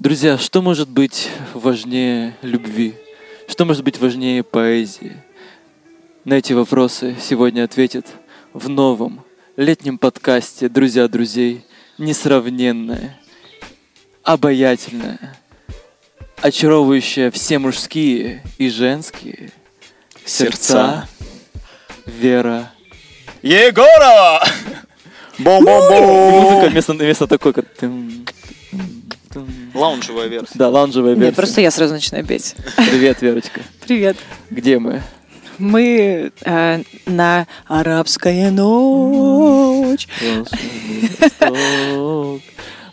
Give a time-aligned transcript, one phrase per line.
[0.00, 2.94] Друзья, что может быть важнее любви?
[3.46, 5.14] Что может быть важнее поэзии?
[6.24, 8.06] На эти вопросы сегодня ответит
[8.54, 9.22] в новом
[9.58, 11.66] летнем подкасте «Друзья друзей»
[11.98, 13.20] несравненная,
[14.22, 15.36] обаятельная,
[16.40, 19.50] очаровывающая все мужские и женские
[20.24, 21.10] сердца,
[22.06, 22.72] Вера.
[23.42, 24.46] Егорова!
[25.38, 26.30] Бом-бом-бом!
[26.30, 27.66] музыка вместо, вместо такой, как...
[29.74, 30.52] Лаунжевая версия.
[30.54, 31.26] Да, лаунжевая версия.
[31.26, 32.56] Нет, просто я сразу начинаю петь.
[32.76, 33.60] Привет, Верочка.
[33.86, 34.16] Привет.
[34.50, 35.02] Где мы?
[35.58, 40.08] Мы э, на арабская ночь.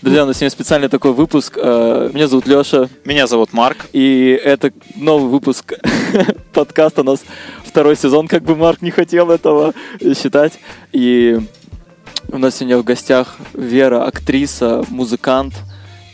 [0.01, 1.57] Друзья, у нас сегодня специальный такой выпуск.
[1.59, 3.87] Э, Меня зовут Леша, Меня зовут Марк.
[3.93, 5.73] и это новый выпуск
[6.53, 7.01] подкаста.
[7.01, 7.23] У нас
[7.65, 9.73] второй сезон, как бы Марк не хотел этого
[10.15, 10.53] считать.
[10.91, 11.39] И
[12.29, 15.55] у нас сегодня в гостях Вера, актриса, музыкант.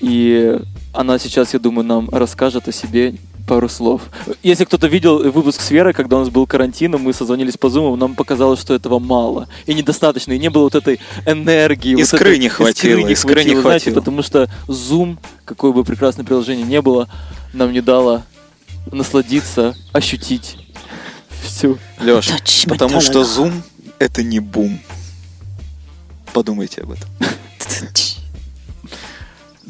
[0.03, 0.59] И
[0.91, 3.15] она сейчас, я думаю, нам расскажет о себе
[3.47, 4.01] пару слов.
[4.41, 7.69] Если кто-то видел выпуск с Верой, когда у нас был карантин, и мы созвонились по
[7.69, 9.47] зуму, нам показалось, что этого мало.
[9.65, 10.33] И недостаточно.
[10.33, 11.95] И не было вот этой энергии.
[11.95, 13.93] вот Искры этой- не хватило, искры не знаете, хватило.
[13.95, 17.07] потому что Zoom, какое бы прекрасное приложение не было,
[17.53, 18.23] нам не дало
[18.91, 20.57] насладиться, ощутить
[21.43, 21.77] всю.
[22.01, 22.29] Леш,
[22.67, 23.21] потому что.
[23.21, 23.53] Zoom—
[23.99, 24.79] это не бум.
[26.33, 27.09] Подумайте об этом.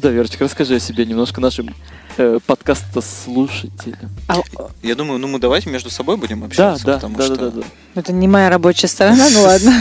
[0.04, 1.74] Да, Верочка, расскажи о себе немножко нашим
[2.18, 4.10] э, подкаста-слушателям.
[4.28, 4.42] А,
[4.82, 7.36] Я думаю, ну мы давайте между собой будем общаться, да, потому да, что...
[7.36, 8.00] да, да, да.
[8.00, 9.72] это не моя рабочая сторона, ну ладно.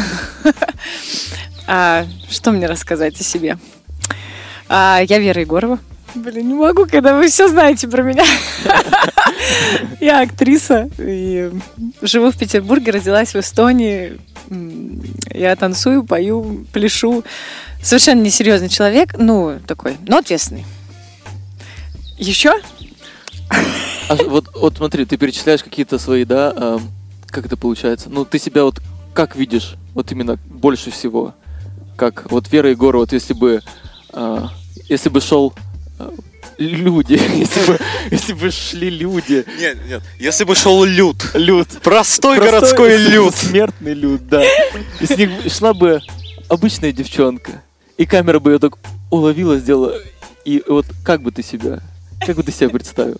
[1.68, 3.58] А что мне рассказать о себе?
[4.70, 5.80] А, я Вера Егорова.
[6.16, 8.24] Блин, не могу, когда вы все знаете про меня.
[10.00, 11.52] Я актриса и
[12.02, 14.20] живу в Петербурге, родилась в Эстонии.
[15.34, 17.24] Я танцую, пою, пляшу.
[17.84, 20.66] Совершенно несерьезный человек, ну, такой, но ответственный.
[22.18, 22.54] Еще?
[24.10, 26.92] А вот, вот смотри, ты перечисляешь какие-то свои, да, эм,
[27.28, 28.10] как это получается?
[28.10, 28.82] Ну, ты себя вот
[29.14, 31.36] как видишь, вот именно больше всего?
[31.96, 33.62] Как вот Вера Егорова, вот если бы,
[34.12, 34.48] э,
[34.90, 35.54] если бы шел
[36.00, 36.10] э,
[36.58, 37.80] люди, если бы,
[38.10, 40.04] если бы шли люди, Нет, нет.
[40.20, 41.24] Если бы шел люд.
[41.36, 43.36] люд, Простой, Простой городской люд.
[43.36, 44.44] Смертный люд, да.
[45.00, 46.02] И с них шла бы
[46.50, 47.62] обычная девчонка,
[47.98, 48.78] и камера бы ее так
[49.12, 49.94] уловила, сделала,
[50.46, 51.80] и вот как бы ты себя,
[52.26, 53.20] как бы ты себя представил?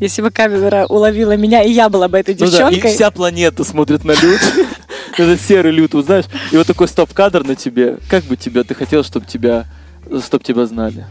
[0.00, 2.90] Если бы камера уловила меня, и я была бы этой Ну да, девчонкой.
[2.90, 4.40] и вся планета смотрит на люд.
[5.18, 7.98] Это серый люд, вот знаешь, и вот такой стоп-кадр на тебе.
[8.08, 9.66] Как бы тебя, ты хотел, чтобы тебя,
[10.24, 11.06] чтобы тебя знали?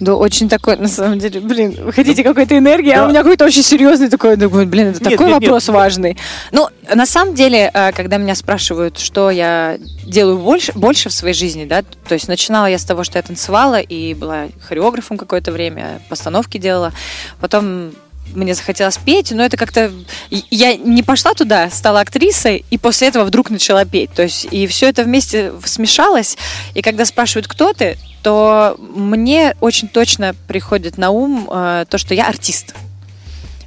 [0.00, 3.02] Да, очень такой, на самом деле, блин, вы хотите какой-то энергии, Да.
[3.02, 5.48] а у меня какой-то очень серьезный такой, думаю, блин, это Нет, такой нет, нет.
[5.50, 6.16] вопрос важный.
[6.52, 9.76] Ну, на самом деле, э, когда меня спрашивают, что я
[10.06, 13.22] делаю больше, больше в своей жизни, да, то есть начинала я с того, что я
[13.22, 16.92] танцевала и была хореографом какое-то время, постановки делала,
[17.40, 17.90] потом
[18.34, 19.92] мне захотелось петь, но это как-то...
[20.30, 24.12] Я не пошла туда, стала актрисой, и после этого вдруг начала петь.
[24.12, 26.36] То есть, и все это вместе смешалось.
[26.74, 32.14] И когда спрашивают, кто ты, то мне очень точно приходит на ум э, то, что
[32.14, 32.74] я артист.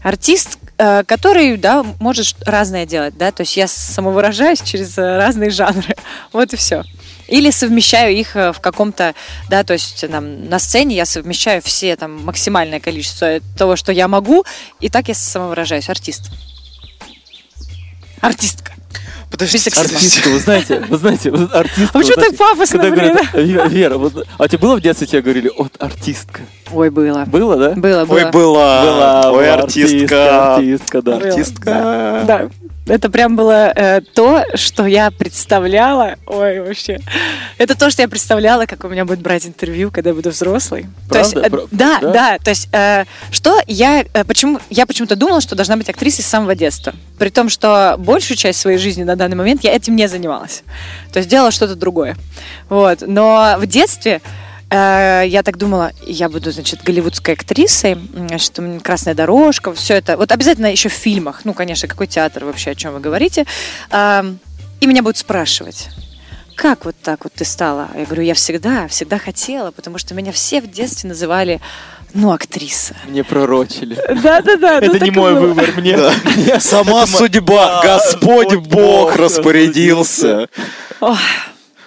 [0.04, 5.50] Артист, э, который, да, может разное делать, да, то есть я самовыражаюсь через э, разные
[5.50, 5.96] жанры.
[6.34, 6.84] Вот и все.
[7.32, 9.16] Или совмещаю их э, в каком-то,
[9.50, 14.10] да, то есть там, на сцене я совмещаю все там максимальное количество того, что я
[14.10, 14.44] могу,
[14.82, 15.88] и так я самовыражаюсь.
[15.90, 16.30] Артист.
[18.20, 18.74] Артистка.
[19.32, 19.96] Подожди, Без сексизма.
[19.96, 22.00] Артистка, вы знаете, вы знаете, артистка.
[22.00, 23.18] А что так пафосно, когда блин?
[23.32, 26.42] говорят, «Вера, вот, а тебе было в детстве, тебе говорили, вот артистка?
[26.74, 27.24] Ой, было.
[27.28, 27.72] Было, да?
[27.72, 28.18] Было, было.
[28.18, 28.82] Ой, была.
[28.84, 30.56] Была, Ой, была, артистка.
[30.56, 31.16] Артистка, да.
[31.16, 32.24] Артистка.
[32.28, 32.50] Да.
[32.88, 36.16] Это прям было э, то, что я представляла.
[36.26, 37.00] Ой, вообще.
[37.58, 40.88] Это то, что я представляла, как у меня будет брать интервью, когда я буду взрослый.
[41.10, 41.58] То есть, Правда?
[41.58, 42.12] э, да, да?
[42.12, 46.24] да, То есть, э, что я, э, почему я почему-то думала, что должна быть актрисой
[46.24, 49.96] с самого детства, при том, что большую часть своей жизни на данный момент я этим
[49.96, 50.64] не занималась.
[51.14, 52.18] То есть делала что-то другое.
[52.68, 53.04] Вот.
[53.06, 54.22] Но в детстве
[54.72, 60.16] я так думала, я буду, значит, голливудской актрисой, значит, у меня красная дорожка, все это.
[60.16, 61.42] Вот обязательно еще в фильмах.
[61.44, 63.46] Ну, конечно, какой театр вообще, о чем вы говорите.
[63.92, 65.90] И меня будут спрашивать.
[66.56, 67.90] Как вот так вот ты стала?
[67.96, 71.60] Я говорю, я всегда, всегда хотела, потому что меня все в детстве называли,
[72.14, 72.96] ну, актриса.
[73.08, 73.96] Мне пророчили.
[74.22, 74.80] Да-да-да.
[74.82, 75.48] ну, Это не мой было.
[75.48, 75.98] выбор, мне.
[76.60, 80.50] Сама судьба, Господь Бог распорядился.
[81.00, 81.18] Ох,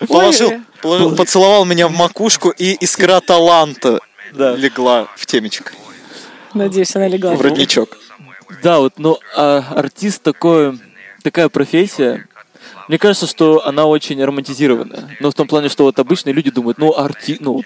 [0.08, 0.52] Положил.
[0.84, 4.00] Положил- поцеловал меня в макушку, и искра таланта
[4.32, 4.54] Да.
[4.54, 5.72] легла в темечко,
[6.54, 7.34] Надеюсь, она легла.
[7.34, 7.98] в родничок.
[8.62, 10.78] Да, вот, ну, а артист такое,
[11.22, 12.26] такая профессия.
[12.88, 15.16] Мне кажется, что она очень романтизированная.
[15.20, 17.62] Но в том плане, что вот обычные люди думают, ну, арти, ну,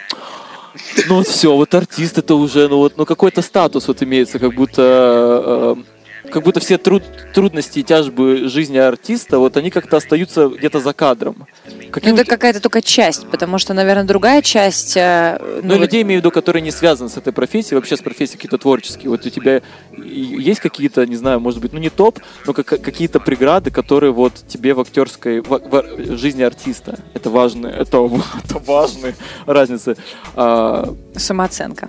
[1.08, 4.54] Ну вот все, вот артист это уже, ну вот, ну какой-то статус вот имеется, как
[4.54, 5.82] будто, э,
[6.30, 7.02] как будто все труд,
[7.34, 11.46] трудности и тяжбы жизни артиста, вот они как-то остаются где-то за кадром.
[11.90, 14.96] Каким Ну, это какая-то только часть, потому что, наверное, другая часть...
[14.96, 18.00] э, Ну, вот- людей имею в виду, которые не связаны с этой профессией, вообще с
[18.00, 19.10] профессией какие-то творческие.
[19.10, 19.62] Вот у тебя
[19.96, 24.34] есть какие-то, не знаю, может быть, ну не топ, но как- какие-то преграды, которые вот
[24.46, 26.98] тебе в актерской в, в жизни артиста.
[27.14, 27.98] Это важные, это,
[28.44, 29.14] это важные
[29.46, 29.96] разницы.
[30.36, 31.88] А, Самооценка.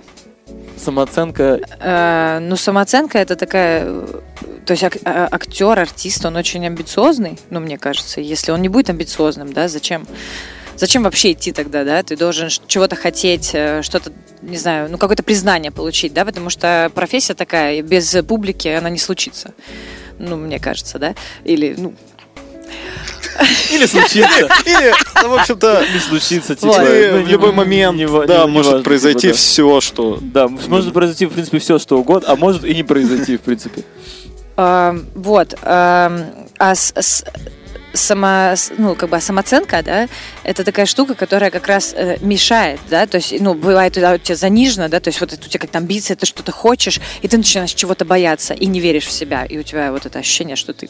[0.80, 3.84] Самооценка, Э, ну, самооценка это такая...
[3.86, 4.20] э,
[4.66, 8.20] То есть ак- а- актер, артист, он очень амбициозный, ну, мне кажется.
[8.20, 10.06] Если он не будет амбициозным, да, зачем?
[10.76, 12.02] Зачем вообще идти тогда, да?
[12.02, 14.12] Ты должен чего-то хотеть, э, что-то,
[14.42, 16.24] не знаю, ну, какое-то признание получить, да?
[16.24, 19.52] Потому что профессия такая, без публики она не случится.
[20.18, 21.14] Ну, мне кажется, да?
[21.44, 21.94] Или, ну,
[23.70, 24.92] или случится, Или,
[25.22, 26.82] ну, в общем-то, или случится, типа, Вот.
[26.88, 29.38] или ну, в не- любой момент, не да, не- не может важно, произойти типа, да.
[29.38, 30.18] все, что...
[30.20, 33.82] Да, может произойти, в принципе, все, что угодно, а может и не произойти, в принципе.
[34.56, 35.54] А, вот.
[35.62, 36.12] а,
[36.58, 37.24] а с-
[37.92, 40.08] сама, ну, как бы самооценка, да,
[40.44, 44.36] это такая штука, которая как раз э, мешает, да, то есть, ну, бывает, у тебя
[44.36, 47.36] занижено, да, то есть вот это у тебя как-то амбиция, ты что-то хочешь, и ты
[47.36, 50.72] начинаешь чего-то бояться, и не веришь в себя, и у тебя вот это ощущение, что
[50.72, 50.88] ты,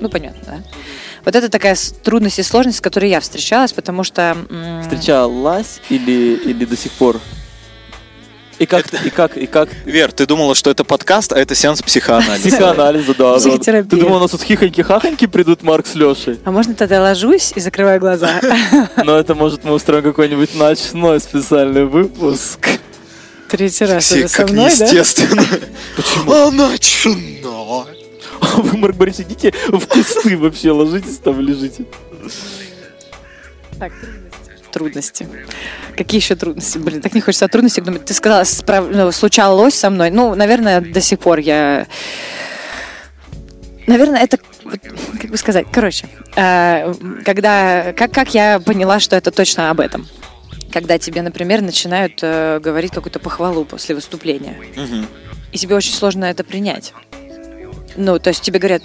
[0.00, 0.62] ну, понятно, да.
[1.24, 4.36] Вот это такая трудность и сложность, с которой я встречалась, потому что...
[4.82, 7.20] Встречалась или, или до сих пор?
[8.58, 11.82] И как, и как, и как Вер, ты думала, что это подкаст, а это сеанс
[11.82, 12.48] психоанализа.
[12.48, 13.34] Психоанализа, да.
[13.34, 13.90] Психотерапия.
[13.90, 16.40] Ты думал, у нас тут хихоньки-хахоньки придут Марк с Лешей?
[16.44, 18.40] А можно тогда ложусь и закрываю глаза?
[19.04, 22.66] Но это может мы устроим какой-нибудь ночной специальный выпуск.
[23.48, 24.90] Третий раз это со как мной, да?
[24.90, 25.44] неестественно.
[25.96, 26.32] Почему?
[26.32, 27.95] А начинай.
[28.40, 31.84] А вы, Марк Борисович, идите в кусты вообще, ложитесь там лежите.
[33.78, 33.92] Так,
[34.72, 35.28] трудности.
[35.96, 36.78] Какие еще трудности?
[36.78, 38.04] Блин, так не хочется о трудностях думать.
[38.04, 40.10] Ты сказала, справ- ну, случалось со мной.
[40.10, 41.86] Ну, наверное, до сих пор я...
[43.86, 44.38] Наверное, это,
[45.20, 46.92] как бы сказать, короче, э,
[47.24, 50.08] когда, как, как я поняла, что это точно об этом?
[50.72, 55.06] Когда тебе, например, начинают э, говорить какую-то похвалу после выступления, Мгм.
[55.52, 56.92] и тебе очень сложно это принять.
[57.96, 58.82] Ну, то есть тебе говорят,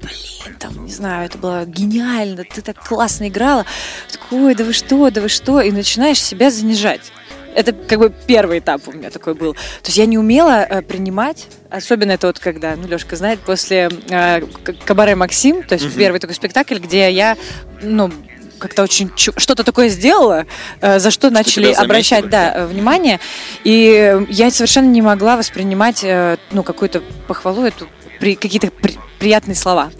[0.00, 3.64] блин, там, не знаю, это было гениально, ты так классно играла.
[4.10, 7.12] Такой, ой, да вы что, да вы что, и начинаешь себя занижать.
[7.54, 9.54] Это как бы первый этап у меня такой был.
[9.54, 13.88] То есть я не умела э, принимать, особенно это вот когда, ну, Лешка знает, после
[14.10, 14.42] э,
[14.84, 17.36] Кабаре Максим, то есть первый такой спектакль, где я,
[17.80, 18.10] ну,
[18.58, 20.46] как-то очень что-то такое сделала,
[20.80, 23.20] э, за что начали тебя обращать, да, внимание.
[23.62, 27.88] И я совершенно не могла воспринимать, э, ну, какую-то похвалу, эту,
[28.20, 29.90] при, какие-то при- приятные слова.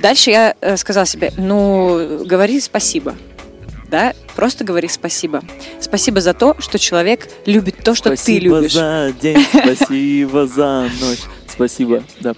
[0.00, 3.14] Дальше я э, сказала себе, ну, говори спасибо.
[3.88, 5.42] Да, просто говори спасибо.
[5.80, 8.72] Спасибо за то, что человек любит то, что ты любишь.
[8.72, 11.20] за день, спасибо за ночь.
[11.46, 12.34] Спасибо, да.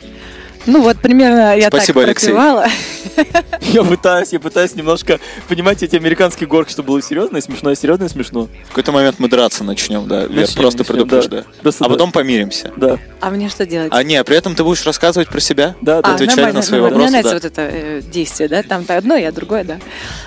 [0.66, 2.32] Ну вот примерно я Спасибо, так Алексей.
[3.60, 7.76] Я пытаюсь, я пытаюсь немножко, понимаете, эти американские горки, чтобы было серьезно и смешно, и
[7.76, 8.48] серьезно и смешно.
[8.64, 10.22] В какой-то момент мы драться начнем, да.
[10.22, 11.44] Вер, Начнем, просто начнем, предупреждаю.
[11.44, 11.62] да.
[11.62, 11.94] Просто А да.
[11.94, 12.72] потом помиримся.
[12.76, 13.90] Да, А мне что делать?
[13.92, 15.76] А не, а при этом ты будешь рассказывать про себя?
[15.80, 16.10] да, да.
[16.10, 17.36] А, отвечать на свои вопросы, Мне нравится да.
[17.36, 18.62] вот это э, действие, да?
[18.62, 19.78] Там то одно, я другое, да.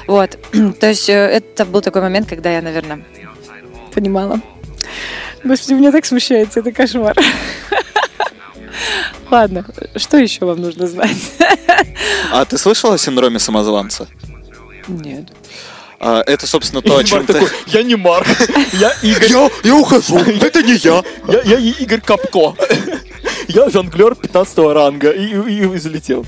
[0.08, 0.38] Вот.
[0.80, 3.04] То есть э, это был такой момент, когда я, наверное,
[3.94, 4.40] понимала.
[5.44, 7.16] Господи, меня так смущается, это кошмар.
[9.32, 9.66] Ладно,
[9.96, 11.18] что еще вам нужно знать?
[12.32, 14.08] А ты слышал о синдроме самозванца?
[14.88, 15.26] Нет.
[16.00, 17.34] А, это, собственно, то, о чем Марк ты...
[17.34, 18.28] такой, я не Марк,
[18.74, 21.04] я Игорь, Я, я ухожу, это не я.
[21.28, 22.56] я, я и- Игорь Капко.
[23.48, 26.26] Я жонглер 15 ранга и, и, и залетел.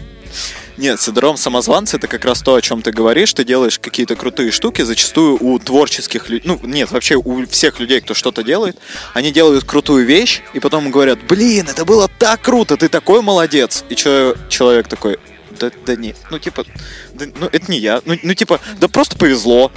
[0.79, 3.33] Нет, синдром самозванца это как раз то, о чем ты говоришь.
[3.33, 7.99] Ты делаешь какие-то крутые штуки, зачастую у творческих людей, ну нет, вообще у всех людей,
[7.99, 8.77] кто что-то делает,
[9.13, 13.83] они делают крутую вещь, и потом говорят, блин, это было так круто, ты такой молодец.
[13.89, 15.19] И чё- человек такой,
[15.59, 16.65] да, да нет, ну типа,
[17.13, 19.73] да, ну это не я, ну, ну типа, да просто повезло.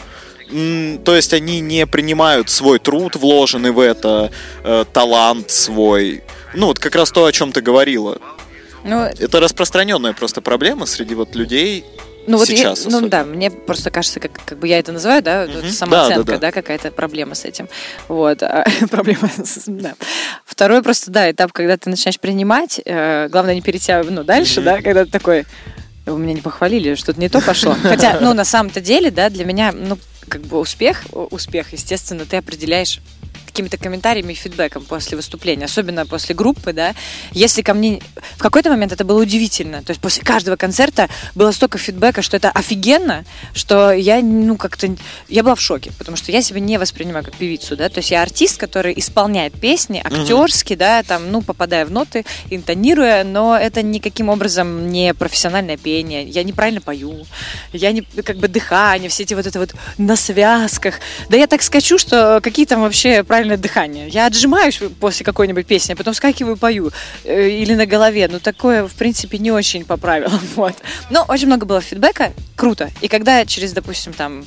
[1.05, 4.31] То есть они не принимают свой труд, вложенный в это,
[4.63, 6.23] э, талант свой.
[6.55, 8.19] Ну вот как раз то, о чем ты говорила.
[8.85, 11.85] Ну, Это распространенная просто проблема среди вот людей.
[12.27, 13.09] ну вот я- Сейчас ну особенно.
[13.11, 15.71] да, мне просто кажется, как, как бы я это называю, да, вот Мгм.
[15.73, 16.53] самооценка, Да, да, да, да.
[16.53, 17.69] какая-то проблема с этим.
[18.09, 19.95] Вот, а, проблема, с- да.
[20.45, 24.65] Второй просто, да, этап, когда ты начинаешь принимать, э, главное не перейти, ну, дальше, Мгм.
[24.65, 25.47] да, когда ты такой,
[26.07, 27.77] вы меня не похвалили, что-то не то пошло.
[27.83, 29.99] Хотя, ну, на самом-то деле, да, для меня, ну,
[30.29, 33.01] как бы успех, у- успех, естественно, ты определяешь
[33.53, 36.95] какими-то комментариями и фидбэком после выступления, особенно после группы, да.
[37.33, 38.01] Если ко мне...
[38.37, 39.83] В какой-то момент это было удивительно.
[39.83, 44.97] То есть после каждого концерта было столько фидбэка, что это офигенно, что я, ну, как-то...
[45.29, 47.91] Я была в шоке, потому что я себя не воспринимаю как певицу, да.
[47.91, 53.23] То есть я артист, который исполняет песни актерски, да, там, ну, попадая в ноты, интонируя,
[53.23, 56.25] но это никаким образом не профессиональное пение.
[56.25, 57.27] Я неправильно пою,
[57.75, 58.01] я не...
[58.01, 60.95] как бы дыхание, все эти вот это вот на связках.
[61.29, 64.09] Да я так скачу, что какие там вообще правильное дыхание.
[64.09, 66.93] Я отжимаюсь после какой-нибудь песни, а потом скакиваю, пою.
[67.25, 68.29] Э, Или на голове.
[68.29, 70.41] Ну, такое, в принципе, не очень по правилам.
[70.55, 70.75] Вот.
[71.11, 72.33] Но очень много было фидбэка.
[72.57, 72.91] Круто.
[73.01, 74.45] И когда через, допустим, там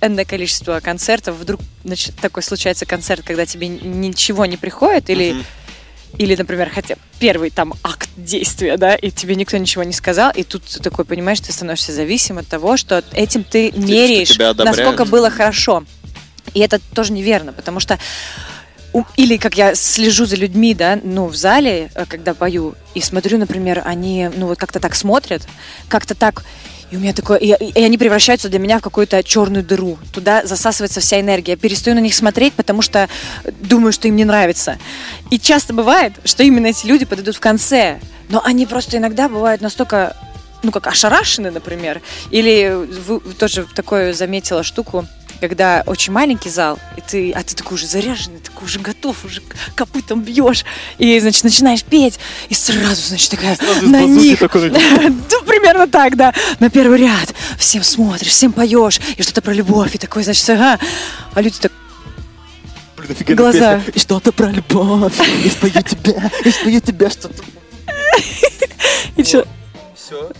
[0.00, 5.36] энное количество концертов, вдруг значит, такой случается концерт, когда тебе ничего не приходит, или,
[6.18, 10.42] или, например, хотя первый там акт действия, да, и тебе никто ничего не сказал, и
[10.42, 15.30] тут ты такой понимаешь, ты становишься зависим от того, что этим ты меряешь, насколько было
[15.30, 15.84] хорошо.
[16.58, 17.98] И это тоже неверно, потому что
[19.16, 23.38] или как я слежу за людьми, да, ну, в зале, э, когда пою, и смотрю,
[23.38, 25.46] например, они, ну, вот как-то так смотрят,
[25.88, 26.42] как-то так,
[26.90, 29.98] и у меня такое, и, и они превращаются для меня в какую-то черную дыру.
[30.12, 31.52] Туда засасывается вся энергия.
[31.52, 33.08] Я перестаю на них смотреть, потому что
[33.60, 34.78] думаю, что им не нравится.
[35.30, 38.00] И часто бывает, что именно эти люди подойдут в конце,
[38.30, 40.16] но они просто иногда бывают настолько
[40.62, 42.00] ну, как ошарашены, например.
[42.30, 42.74] Или
[43.06, 45.06] вы тоже такое заметила штуку,
[45.40, 49.40] когда очень маленький зал, и ты, а ты такой уже заряженный, такой уже готов, уже
[49.74, 50.64] копытом бьешь,
[50.98, 52.18] и, значит, начинаешь петь,
[52.48, 54.38] и сразу, значит, такая Сразу на них.
[54.38, 56.34] такой, Ну, примерно так, да.
[56.58, 57.34] На первый ряд.
[57.58, 60.78] Всем смотришь, всем поешь, и что-то про любовь, и такой, значит, ага.
[61.34, 61.72] А люди так,
[62.96, 63.76] Блин, офигенная Глаза.
[63.76, 63.92] песня.
[63.94, 65.12] И что-то про любовь.
[65.44, 67.42] И спою тебя, и спою тебя что-то.
[69.16, 69.46] и что,
[69.94, 70.30] Все.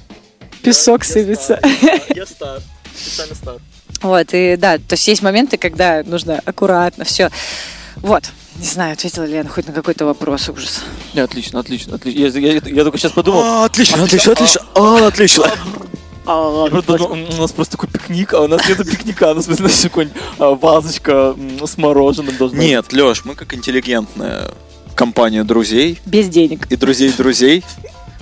[0.63, 1.61] песок сыпется.
[2.15, 2.61] Я стар.
[2.97, 3.57] Специально стар.
[4.03, 7.31] Вот, и да, то есть есть моменты, когда нужно аккуратно, все.
[7.97, 8.25] Вот,
[8.57, 10.83] не знаю, ответила ли я хоть на какой-то вопрос, ужас.
[11.15, 12.21] Не, отлично, отлично, отлично.
[12.21, 13.43] Я, я- я только сейчас подумал.
[13.43, 14.63] А, отлично, отлично, отлично.
[14.75, 15.51] А, отлично.
[16.27, 19.35] Я просто думал, м, у нас просто такой пикник, а у нас нету пикника, у
[19.35, 22.67] нас значит, какой-нибудь а, вазочка с мороженым должна быть.
[22.69, 24.51] Нет, Леш, мы как интеллигентная
[24.95, 26.67] компания друзей Без денег.
[26.71, 27.65] и друзей друзей.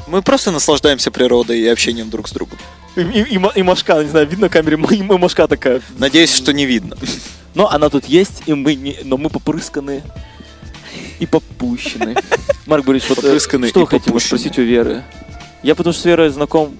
[0.06, 2.58] Мы просто наслаждаемся природой и общением друг с другом.
[2.96, 5.82] И, и, и мо- и мошка, не знаю, видно камере, и мошка такая.
[5.98, 6.96] Надеюсь, что не видно.
[7.54, 10.02] Но она тут есть, и мы не, но мы попрысканы
[11.18, 12.16] и попущены.
[12.66, 15.04] Марк Борисович, вот э, Попрысканы что вы хотите спросить у Веры?
[15.62, 16.76] Я потому что с Верой знаком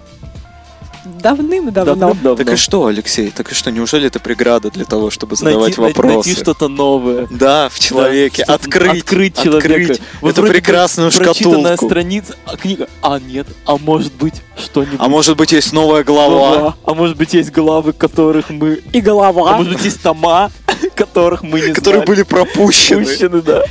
[1.23, 1.95] Давным-давно.
[1.95, 2.35] давным-давно.
[2.45, 3.31] Так и что, Алексей?
[3.31, 6.29] Так и что, неужели это преграда для того, чтобы задавать найти- вопросы?
[6.29, 7.27] Найти что-то новое.
[7.31, 8.45] Да, в человеке.
[8.47, 9.83] Да, открыть, открыть человека.
[9.93, 11.87] открыть Вот эту прекрасную Прочитанная шкатулку.
[11.87, 14.99] страница, а книга, а нет, а может быть что-нибудь.
[15.01, 16.29] А может быть, есть новая глава?
[16.57, 16.77] Глава.
[16.85, 18.83] А может быть есть главы, которых мы...
[18.93, 19.55] И голова.
[19.55, 20.51] А может быть есть тома,
[20.95, 22.07] которых мы не которые знали.
[22.07, 23.05] были пропущены.
[23.05, 23.63] Пущены, да.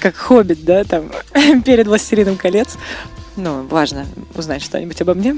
[0.00, 1.10] Как хоббит, да, там,
[1.64, 2.76] перед «Властелином колец».
[3.36, 5.36] Ну, важно узнать что-нибудь обо мне.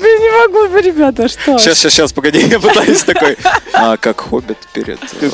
[0.00, 1.58] Я не могу, ребята, что?
[1.58, 3.36] Сейчас, сейчас, сейчас, погоди, я пытаюсь такой.
[3.72, 5.30] А как хоббит перед э.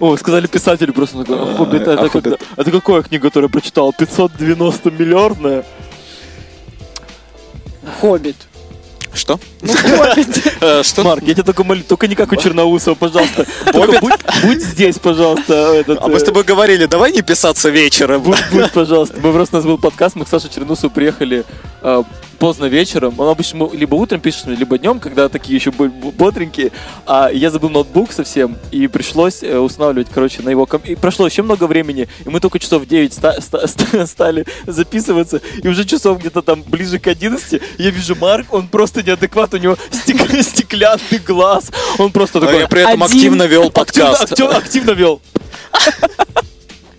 [0.00, 1.18] О, сказали писатели просто.
[1.18, 2.12] он такой, А, «А, «Хоббит», а это, «Хоббит».
[2.12, 3.92] когда- это какая книга, которую я прочитал?
[3.92, 5.64] 590 миллиардная?
[8.00, 8.36] Хоббит.
[9.14, 9.38] Что?
[9.62, 9.72] Ну.
[10.62, 11.04] Э, Что?
[11.04, 13.46] Марк, я тебя только молю, только не как у Черноусова, пожалуйста.
[14.42, 15.84] Будь, здесь, пожалуйста.
[15.86, 18.22] А мы с э, тобой говорили, давай не писаться вечером.
[18.22, 18.38] Будь,
[18.74, 19.16] пожалуйста.
[19.22, 21.44] Мы просто у нас был подкаст, мы к Саше Чернусову приехали
[21.82, 22.02] э,
[22.38, 23.14] поздно вечером.
[23.18, 26.70] Он обычно либо утром пишет, либо днем, когда такие еще бо- бо- бодренькие.
[27.06, 30.82] А я забыл ноутбук совсем, и пришлось устанавливать, короче, на его ком...
[30.84, 34.44] И прошло еще много времени, и мы только часов в 9 ста- ста- ста- стали
[34.66, 39.54] записываться, и уже часов где-то там ближе к 11 я вижу Марк, он просто неадекват,
[39.54, 42.60] у него стек- стеклянный глаз, он просто Но такой...
[42.60, 43.16] я при этом Один.
[43.16, 44.32] активно вел Активно, подкаст.
[44.32, 45.20] активно, активно вел.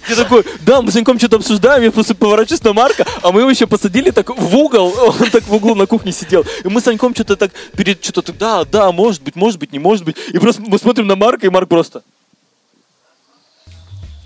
[0.10, 3.42] Я такой, да, мы с Саньком что-то обсуждаем, я просто поворачиваюсь на Марка, а мы
[3.42, 6.44] его еще посадили так в угол, он так в углу на кухне сидел.
[6.64, 9.72] И мы с Саньком что-то так перед, что-то так, да, да, может быть, может быть,
[9.72, 10.18] не может быть.
[10.34, 12.02] И просто мы смотрим на Марка, и Марк просто...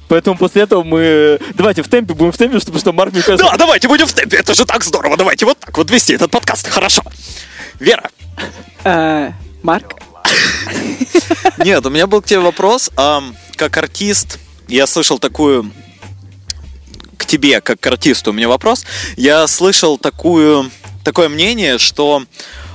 [0.07, 1.39] Поэтому после этого мы...
[1.55, 3.45] Давайте в темпе, будем в темпе, чтобы что Марк, мне кажется...
[3.51, 5.17] Да, давайте будем в темпе, это же так здорово.
[5.17, 6.67] Давайте вот так вот вести этот подкаст.
[6.67, 7.01] Хорошо.
[7.79, 8.09] Вера,
[8.85, 9.31] Э,
[9.63, 9.95] Марк?
[11.57, 12.91] Нет, у меня был к тебе вопрос.
[13.55, 15.71] Как артист, я слышал такую...
[17.17, 18.85] К тебе, как к артисту, у меня вопрос.
[19.17, 20.69] Я слышал такую,
[21.03, 22.23] такое мнение, что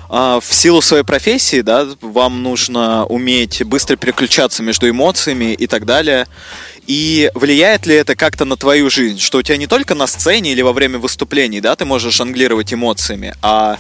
[0.09, 5.87] а, в силу своей профессии, да, вам нужно уметь быстро переключаться между эмоциями и так
[5.87, 6.27] далее.
[6.89, 9.21] И влияет ли это как-то на твою жизнь?
[9.21, 12.75] Что у тебя не только на сцене или во время выступлений, да, ты можешь жонглировать
[12.75, 13.79] эмоциями, а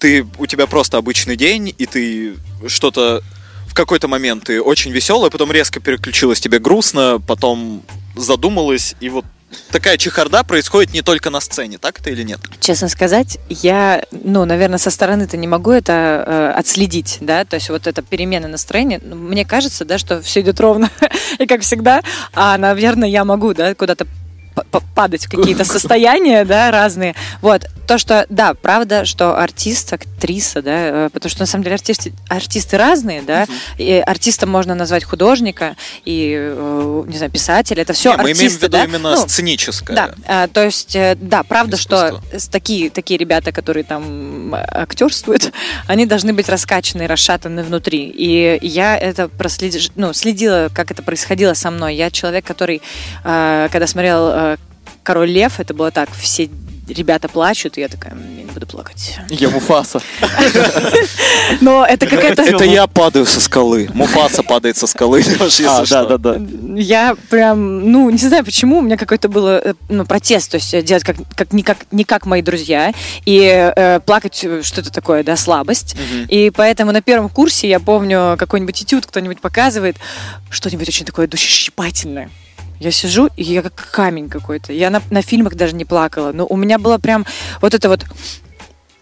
[0.00, 2.34] ты, у тебя просто обычный день, и ты
[2.66, 3.22] что-то
[3.68, 7.84] в какой-то момент ты очень веселая, потом резко переключилась, тебе грустно, потом
[8.16, 9.24] задумалась, и вот
[9.70, 12.40] такая чехарда происходит не только на сцене, так это или нет?
[12.58, 17.68] Честно сказать, я, ну, наверное, со стороны-то не могу это э, отследить, да, то есть
[17.68, 20.90] вот эта перемена настроения, ну, мне кажется, да, что все идет ровно,
[21.38, 22.02] и как всегда,
[22.32, 24.06] а, наверное, я могу, да, куда-то
[24.94, 27.14] падать в какие-то состояния, да, разные.
[27.40, 31.74] Вот, то, что, да, правда, что артист, актриса, да, э, потому что на самом деле
[31.74, 37.92] артисты, артисты разные, да, и артистом можно назвать художника и, э, не знаю, писателя, это
[37.92, 38.84] все Не, артисты, мы имеем в виду да?
[38.84, 39.96] именно Ну, сценическое.
[39.96, 42.22] да, а, то есть, да, правда, Искусство.
[42.30, 45.50] что такие, такие ребята, которые там актерствуют,
[45.88, 48.04] они должны быть раскачаны расшатаны внутри.
[48.06, 51.96] И я это проследила, ну, следила, как это происходило со мной.
[51.96, 52.82] Я человек, который,
[53.24, 54.56] когда смотрел
[55.02, 56.48] «Король лев», это было так, все
[56.92, 59.18] ребята плачут, и я такая, «М, я не буду плакать.
[59.28, 60.00] Я Муфаса.
[61.60, 62.42] Но это какая-то...
[62.42, 63.88] Это я падаю со скалы.
[63.94, 65.24] Муфаса падает со скалы.
[65.70, 66.40] А, да, да, да.
[66.76, 70.84] Я прям, ну, не знаю почему, у меня какой-то был э, ну, протест, то есть
[70.84, 72.92] делать как, как, не, как, не как мои друзья,
[73.24, 75.96] и э, плакать э, что-то такое, да, слабость.
[76.28, 79.96] И поэтому на первом курсе, я помню, какой-нибудь этюд кто-нибудь показывает,
[80.50, 82.30] что-нибудь очень такое душещипательное.
[82.80, 84.72] Я сижу, и я как камень какой-то.
[84.72, 86.32] Я на, на фильмах даже не плакала.
[86.32, 87.26] Но у меня было прям
[87.60, 88.04] вот это вот...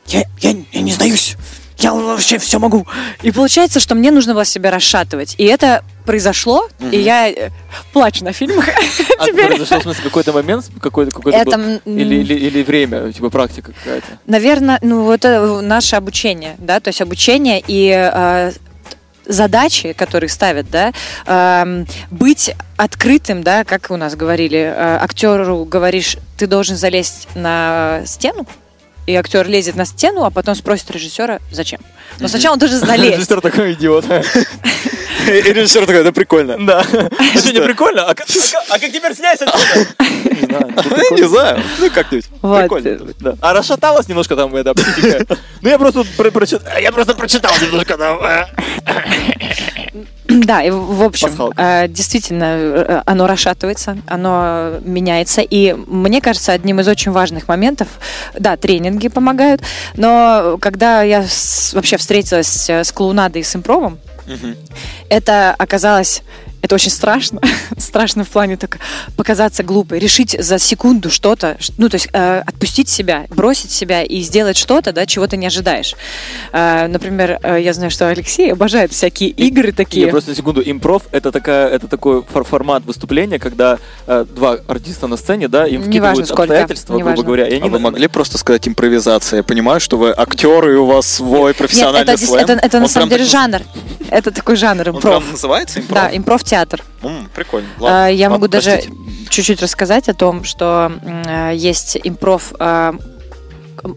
[0.06, 1.37] Я, я, я не сдаюсь.
[1.78, 2.87] Я вообще все могу.
[3.23, 5.37] И получается, что мне нужно было себя расшатывать.
[5.38, 7.50] И это произошло, и я э,
[7.92, 8.68] плачу на фильмах.
[9.20, 9.47] А Теперь.
[9.47, 13.73] произошел, в смысле, какой-то момент, какой-то какой-то Это, был- или, или, или время, типа практика
[13.73, 14.06] какая-то.
[14.26, 18.52] Наверное, ну вот это наше обучение, да, то есть обучение и э,
[19.28, 20.92] задачи, которые ставят, да,
[21.26, 28.02] эм, быть открытым, да, как у нас говорили, э, актеру говоришь, ты должен залезть на
[28.06, 28.47] стену,
[29.09, 31.81] и актер лезет на стену, а потом спросит режиссера, зачем.
[32.21, 33.17] Но сначала он должен залезть.
[33.17, 34.05] Режиссер такой идиот.
[34.05, 36.59] И режиссер такой, это прикольно.
[36.59, 36.81] Да.
[36.81, 38.03] А что, не прикольно?
[38.05, 38.27] А как
[38.69, 39.87] а как теперь снять отсюда?
[39.99, 40.73] Не знаю.
[41.11, 42.27] Ну, Не знаю, ну как-нибудь.
[42.29, 43.15] Прикольно.
[43.21, 43.35] Да.
[43.41, 45.25] А расшаталась немножко там эта психика.
[45.62, 46.79] Ну я просто про- прочитал.
[46.79, 48.21] Я просто прочитал немножко там.
[50.28, 50.35] Э.
[50.49, 51.62] Да, и в общем, Пасхалка.
[51.85, 55.40] э, действительно, э, оно расшатывается, оно меняется.
[55.42, 57.88] И мне кажется, одним из очень важных моментов,
[58.38, 59.62] да, тренинги помогают,
[59.96, 61.24] но когда я
[61.72, 64.57] вообще встретилась э, с клоунадой и с импровом, Мгм.
[65.09, 66.22] это оказалось
[66.62, 67.40] это очень страшно.
[67.79, 68.79] страшно в плане так
[69.16, 69.99] показаться глупой.
[69.99, 74.92] Решить за секунду что-то, ну, то есть э, отпустить себя, бросить себя и сделать что-то,
[74.92, 75.94] да, чего ты не ожидаешь.
[76.53, 80.07] Э, например, э, я знаю, что Алексей обожает всякие игры такие.
[80.07, 80.62] Я просто на секунду.
[80.64, 85.66] Импров это такая, это такой фор- формат выступления, когда э, два артиста на сцене, да,
[85.66, 87.25] им Неважно вкидывают сколько, обстоятельства, грубо неважно.
[87.25, 87.47] говоря.
[87.49, 89.38] И они А вы могли просто сказать импровизация?
[89.38, 92.44] Я понимаю, что вы актеры, и у вас свой Нет, профессиональный это, дес- слэм.
[92.44, 93.61] это, это на Он самом деле так- жанр.
[94.11, 95.21] Это такой жанр Он импров.
[95.23, 96.01] прям называется импров?
[96.03, 96.16] Да,
[96.48, 96.82] импров-театр.
[97.02, 97.68] М, Прикольно.
[97.78, 98.94] А, Ладно, Я ладно, могу даже простите.
[99.28, 102.92] чуть-чуть рассказать о том, что э, есть импров э,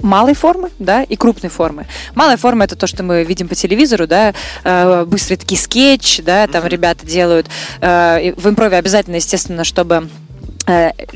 [0.01, 1.87] малой формы, да, и крупной формы.
[2.15, 4.33] Малая форма это то, что мы видим по телевизору, да,
[4.63, 7.47] э, быстрый такие скетч, да, там ребята делают.
[7.81, 10.07] Э, В импрове обязательно, естественно, чтобы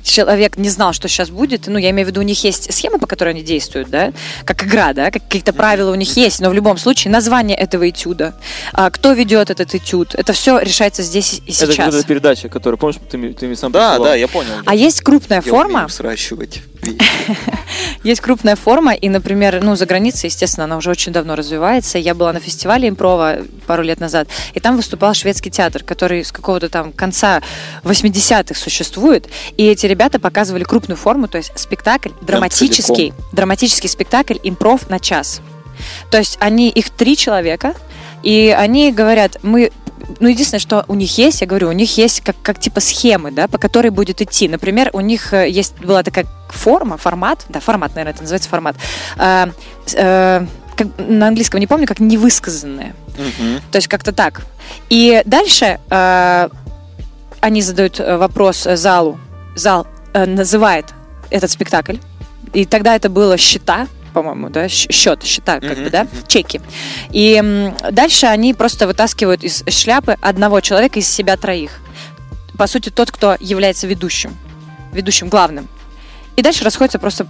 [0.04, 1.68] человек не знал, что сейчас будет.
[1.68, 4.12] Ну, я имею в виду, у них есть схемы, по которой они действуют, да,
[4.46, 7.90] как игра, да, как какие-то правила у них есть, но в любом случае название этого
[7.90, 8.36] этюда,
[8.74, 11.76] а, кто ведет этот этюд, это все решается здесь и Это сейчас.
[11.76, 14.04] какая-то передача, которая, помнишь, ты, мне- ты мне сам Да, присылал?
[14.12, 14.52] да, я понял.
[14.66, 16.62] А есть крупная Я форма, умею сращивать.
[18.04, 21.98] есть крупная форма, и, например, ну, за границей, естественно, она уже очень давно развивается.
[21.98, 26.32] Я была на фестивале импрова пару лет назад, и там выступал шведский театр, который с
[26.32, 27.42] какого-то там конца
[27.84, 34.90] 80-х существует, и эти ребята показывали крупную форму, то есть спектакль, драматический, драматический спектакль импров
[34.90, 35.42] на час.
[36.10, 37.76] То есть они, их три человека,
[38.24, 39.72] и они говорят, мы
[40.20, 43.32] ну, единственное, что у них есть, я говорю, у них есть как, как типа схемы,
[43.32, 44.48] да, по которой будет идти.
[44.48, 48.76] Например, у них э, есть была такая форма, формат, да, формат, наверное, это называется формат.
[49.18, 49.48] э,
[49.94, 50.46] э,
[50.76, 52.96] как, на английском не помню, как невысказанное.
[53.18, 53.62] Мгм.
[53.72, 54.42] То есть как-то так.
[54.90, 56.50] И дальше э,
[57.40, 59.20] они задают э, вопрос э, залу.
[59.56, 60.86] Зал э, называет
[61.30, 61.98] этот спектакль.
[62.54, 66.62] И тогда это было счета, по-моему, да, счет, счета, как Мгм, бы, да, чеки.
[67.12, 71.72] И дальше они просто вытаскивают из шляпы одного человека из себя троих.
[72.58, 74.38] По сути, тот, кто является ведущим,
[74.94, 75.68] ведущим главным.
[76.38, 77.28] И дальше расходятся просто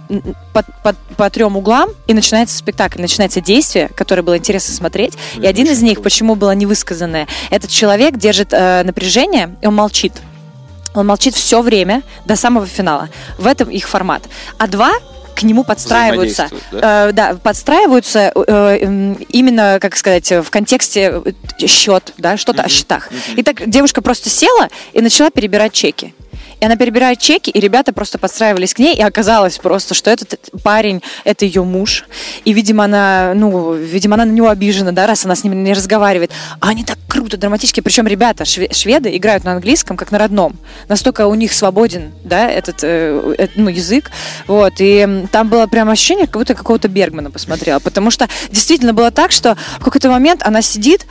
[0.52, 5.14] по, по- по трем углам, и начинается спектакль, начинается действие, которое было интересно смотреть.
[5.34, 9.74] И Блин, один из них, почему было невысказанное, этот человек держит э, напряжение, и он
[9.76, 10.12] молчит.
[10.96, 13.08] Он молчит все время до самого финала.
[13.38, 14.22] В этом их формат.
[14.58, 14.92] А два
[15.34, 16.48] к нему подстраиваются.
[16.72, 17.08] Да?
[17.08, 21.22] Э, да, подстраиваются э, м, именно, как сказать, в контексте
[21.60, 23.10] э, счет, да, что-то о счетах.
[23.36, 26.14] И так девушка просто села и начала перебирать чеки.
[26.60, 30.38] И она перебирает чеки, и ребята просто подстраивались к ней, и оказалось просто, что этот
[30.62, 32.04] парень, это ее муж.
[32.44, 35.74] И, видимо, она, ну, видимо, она на него обижена, да, раз она с ним не
[35.74, 36.30] разговаривает.
[36.60, 37.80] А они так круто, драматически.
[37.80, 40.56] Причем ребята, шве- шведы, играют на английском, как на родном.
[40.88, 44.10] Настолько у них свободен, да, этот, э, э, ну, язык.
[44.46, 44.74] Вот.
[44.78, 47.80] И там было прям ощущение, как будто какого-то Бергмана посмотрела.
[47.80, 51.06] Потому что действительно было так, что в какой-то момент она сидит,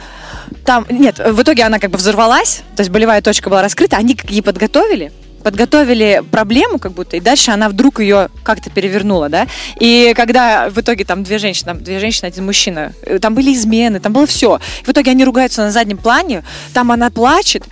[0.65, 4.15] там, нет, в итоге она как бы взорвалась, то есть болевая точка была раскрыта, они
[4.15, 5.12] как ей подготовили,
[5.45, 9.45] подготовили проблему как будто, и дальше она вдруг ее как-то перевернула, да,
[9.79, 13.99] и когда в итоге там две женщины, две женщины, один мужчина, э, там были измены,
[13.99, 17.63] там было все, в итоге они ругаются на заднем плане, там она плачет,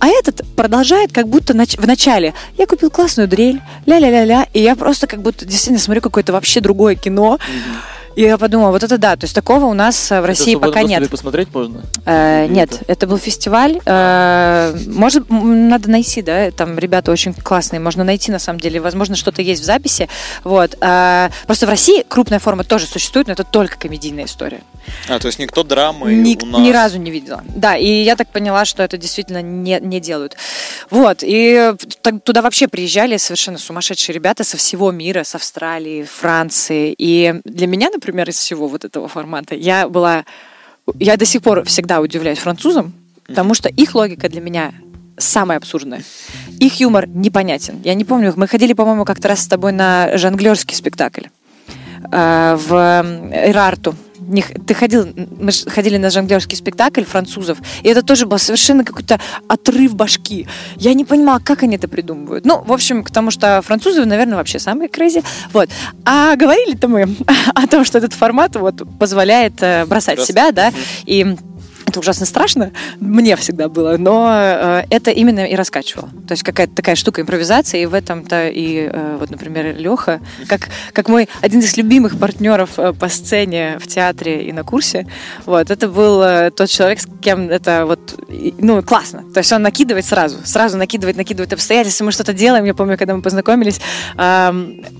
[0.00, 2.32] а этот продолжает как будто нач- в начале.
[2.56, 6.94] Я купил классную дрель, ля-ля-ля-ля, и я просто как будто действительно смотрю какое-то вообще другое
[6.94, 7.38] кино.
[8.18, 10.66] И я подумала, вот это да, то есть такого у нас э, в России Это
[10.66, 11.08] пока нет.
[11.08, 11.82] посмотреть можно?
[12.04, 12.84] Э, Или нет, это?
[12.88, 13.78] это был фестиваль.
[13.86, 18.80] Э, может, надо найти, да, там ребята очень классные, можно найти на самом деле.
[18.80, 20.08] Возможно, что-то есть в записи.
[20.42, 20.76] Вот.
[20.80, 24.62] Э, просто в России крупная форма тоже существует, но это только комедийная история.
[25.08, 26.60] А, то есть никто драмы Ни, у нас...
[26.60, 27.44] ни разу не видела.
[27.46, 30.36] Да, и я так поняла, что это действительно не, не делают.
[30.90, 36.92] Вот, и так- туда вообще приезжали совершенно сумасшедшие ребята со всего мира, с Австралии, Франции.
[36.98, 40.24] И для меня, например, из всего вот этого формата, я была...
[40.98, 42.94] Я до сих пор всегда удивляюсь французам,
[43.26, 44.72] потому что их логика для меня
[45.18, 46.02] самая абсурдная.
[46.60, 47.80] Их юмор непонятен.
[47.84, 51.26] Я не помню, мы ходили, по-моему, как-то раз с тобой на жонглерский спектакль
[52.10, 53.94] в э, Ирарту.
[54.20, 59.18] Не Ты ходил, мы ходили на жонглерский спектакль французов, и это тоже был совершенно какой-то
[59.48, 60.46] отрыв башки.
[60.76, 62.44] Я не понимала, как они это придумывают.
[62.44, 65.22] Ну, в общем, потому что французы, наверное, вообще самые крейзи.
[65.52, 65.70] Вот.
[66.04, 67.16] А говорили-то мы
[67.54, 70.72] о том, что этот формат вот позволяет э, бросать Брос- себя, да,
[71.06, 71.36] и
[71.98, 76.08] это ужасно страшно, мне всегда было, но э, это именно и раскачивало.
[76.26, 80.68] То есть какая-то такая штука импровизации, и в этом-то и, э, вот, например, Леха, как,
[80.92, 85.06] как мой один из любимых партнеров э, по сцене в театре и на курсе,
[85.46, 88.18] вот, это был тот человек, с кем это вот,
[88.58, 89.24] ну, классно.
[89.34, 93.14] То есть он накидывает сразу, сразу накидывает, накидывает обстоятельства, мы что-то делаем, я помню, когда
[93.14, 93.80] мы познакомились,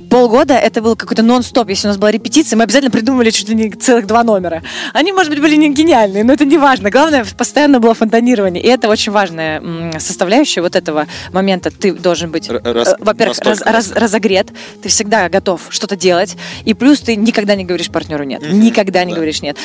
[0.09, 3.55] полгода это был какой-то нон-стоп, если у нас была репетиция, мы обязательно придумывали чуть ли
[3.55, 4.63] не целых два номера.
[4.93, 6.91] Они, может быть, были не гениальные, но это не важно.
[6.91, 8.63] Главное, постоянно было фонтанирование.
[8.63, 9.63] И это очень важная
[9.99, 11.71] составляющая вот этого момента.
[11.71, 14.49] Ты должен быть, раз- э, во-первых, раз- раз- разогрет,
[14.83, 18.43] ты всегда готов что-то делать, и плюс ты никогда не говоришь партнеру нет.
[18.43, 19.17] Мгм, Никогда не да.
[19.17, 19.57] говоришь нет.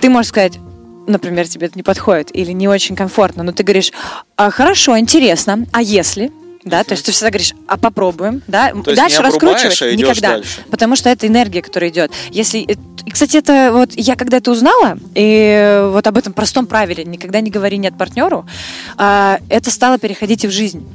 [0.00, 0.58] Ты можешь сказать,
[1.06, 3.92] например, тебе это не подходит или не очень комфортно, но ты говоришь,
[4.36, 6.30] «А, хорошо, интересно, а если?
[6.64, 9.94] Да, то есть ты всегда говоришь, а попробуем, да, То есть дальше не раскручивать а
[9.94, 10.60] никогда, дальше.
[10.70, 12.12] потому что это энергия, которая идет.
[12.30, 17.04] Если, и, кстати, это вот я когда это узнала и вот об этом простом правиле,
[17.04, 18.46] никогда не говори нет партнеру,
[18.96, 20.86] а, это стало переходить и в жизнь.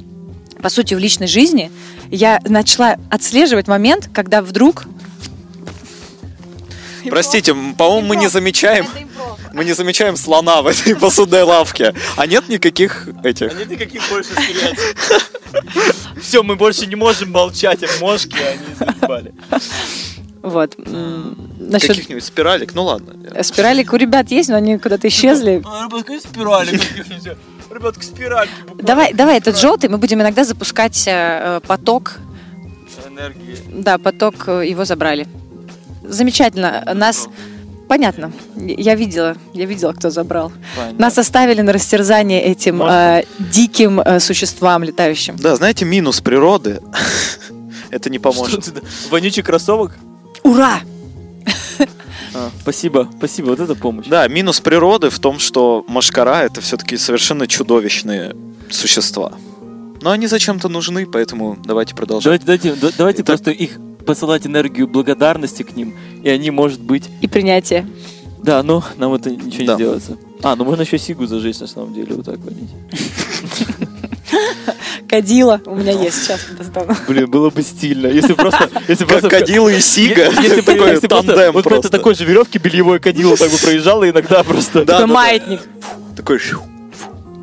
[0.62, 1.70] По сути, в личной жизни
[2.10, 4.86] я начала отслеживать момент, когда вдруг
[7.10, 8.86] Простите, по-моему, мы не замечаем...
[9.58, 11.92] Мы не замечаем слона в этой посудной лавке.
[12.16, 13.52] А нет никаких этих...
[13.58, 14.30] Нет никаких больше
[16.22, 19.34] Все, мы больше не можем молчать, как мошки, они заебали.
[20.42, 22.74] вот насчет Каких-нибудь спиралек?
[22.74, 23.42] Ну ладно.
[23.42, 25.56] спиралек у ребят есть, но они куда-то исчезли.
[25.56, 27.36] Ребятка, спирали каких-нибудь.
[27.70, 28.52] Ребятка, спиральки.
[28.60, 28.82] буквально.
[28.84, 32.18] Давай, давай этот желтый, мы будем иногда запускать э, поток
[33.08, 33.58] Энергии.
[33.72, 35.26] Да, поток э, его забрали.
[36.04, 36.88] Замечательно.
[36.94, 37.28] Нас
[37.88, 38.32] понятно.
[38.56, 40.52] Я видела, я видела, кто забрал.
[40.76, 41.00] Понятно.
[41.00, 43.20] Нас оставили на растерзание этим Можно?
[43.20, 45.36] э, диким э, существам летающим.
[45.36, 46.80] Да, знаете, минус природы.
[47.90, 48.70] Это не поможет.
[49.10, 49.96] Вонючий кроссовок?
[50.42, 50.80] Ура!
[52.34, 54.06] А, спасибо, спасибо, вот это помощь.
[54.06, 58.36] Да, минус природы в том, что машкара это все-таки совершенно чудовищные
[58.70, 59.32] существа.
[60.02, 62.44] Но они зачем-то нужны, поэтому давайте продолжать.
[62.44, 66.80] Давайте, давайте, да- давайте Итак- просто их посылать энергию благодарности к ним, и они, может
[66.80, 67.08] быть...
[67.20, 67.86] И принятие.
[68.42, 69.72] Да, но нам это ничего Да.
[69.72, 70.16] не сделается.
[70.42, 72.70] А, ну можно еще сигу зажечь на самом деле, вот так водить.
[75.08, 76.40] Кадила у меня есть сейчас.
[76.56, 76.94] достану.
[77.08, 78.70] Блин, было бы стильно, если просто...
[78.86, 80.26] Если просто Крокодилы и Сига.
[80.42, 81.88] Если, Такой если просто, тандем вот просто.
[81.88, 84.84] это такой же веревки бельевой кадило так бы проезжало иногда просто.
[84.84, 85.60] Да, маятник.
[86.16, 86.38] Такой.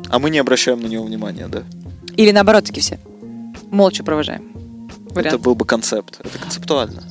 [0.08, 1.64] А мы не обращаем на него внимания, да?
[2.16, 2.98] Или наоборот, таки все.
[3.70, 4.52] Молча провожаем.
[5.20, 5.42] Это Вариант.
[5.44, 6.20] был бы концепт.
[6.24, 7.02] Это концептуально.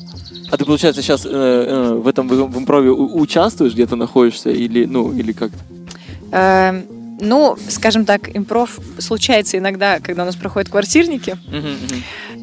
[0.51, 5.51] А ты, получается, сейчас в этом в, импрове участвуешь, где-то находишься, или, ну, или как?
[6.31, 6.85] Эм,
[7.21, 11.37] Ну, скажем так, импров случается иногда, когда у нас проходят квартирники.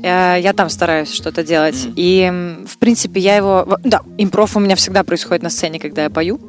[0.03, 1.85] Э, Я там стараюсь что-то делать.
[1.85, 1.93] Мгм.
[1.97, 3.79] И, в принципе, я его...
[3.85, 6.41] Да, импров у меня всегда происходит на сцене, когда я пою.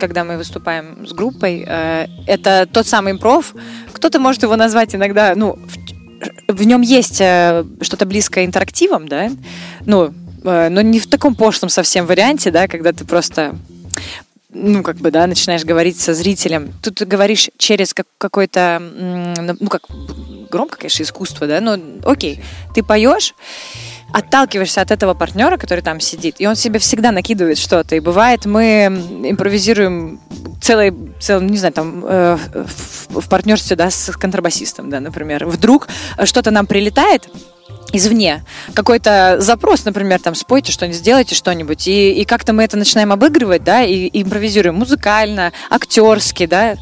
[0.00, 1.64] Когда мы выступаем с группой.
[1.66, 3.54] Э, Это тот самый импров.
[3.92, 5.34] Кто-то может его назвать иногда...
[5.36, 5.56] Ну,
[6.48, 9.30] в, нем есть э, что-то близкое интерактивом, да?
[9.86, 10.12] Ну,
[10.44, 13.54] э, но не в таком пошлом совсем варианте, да, когда ты просто
[14.54, 16.72] ну, как бы, да, начинаешь говорить со зрителем.
[16.82, 19.82] Тут ты говоришь через как, какой-то, м, ну, как
[20.50, 22.40] громко, конечно, искусство, да, но окей,
[22.74, 23.34] ты поешь,
[24.12, 27.96] отталкиваешься от этого партнера, который там сидит, и он себе всегда накидывает что-то.
[27.96, 28.86] И бывает, мы
[29.24, 30.20] импровизируем
[30.60, 32.36] целый, целый не знаю, там, э,
[33.10, 35.46] в, партнерстве, да, с контрабасистом, да, например.
[35.46, 35.88] Вдруг
[36.24, 37.28] что-то нам прилетает,
[37.92, 38.44] извне.
[38.74, 41.86] Какой-то запрос, например, там, спойте что-нибудь, сделайте что-нибудь.
[41.86, 46.76] И, и как-то мы это начинаем обыгрывать, да, и, и импровизируем музыкально, актерски, да.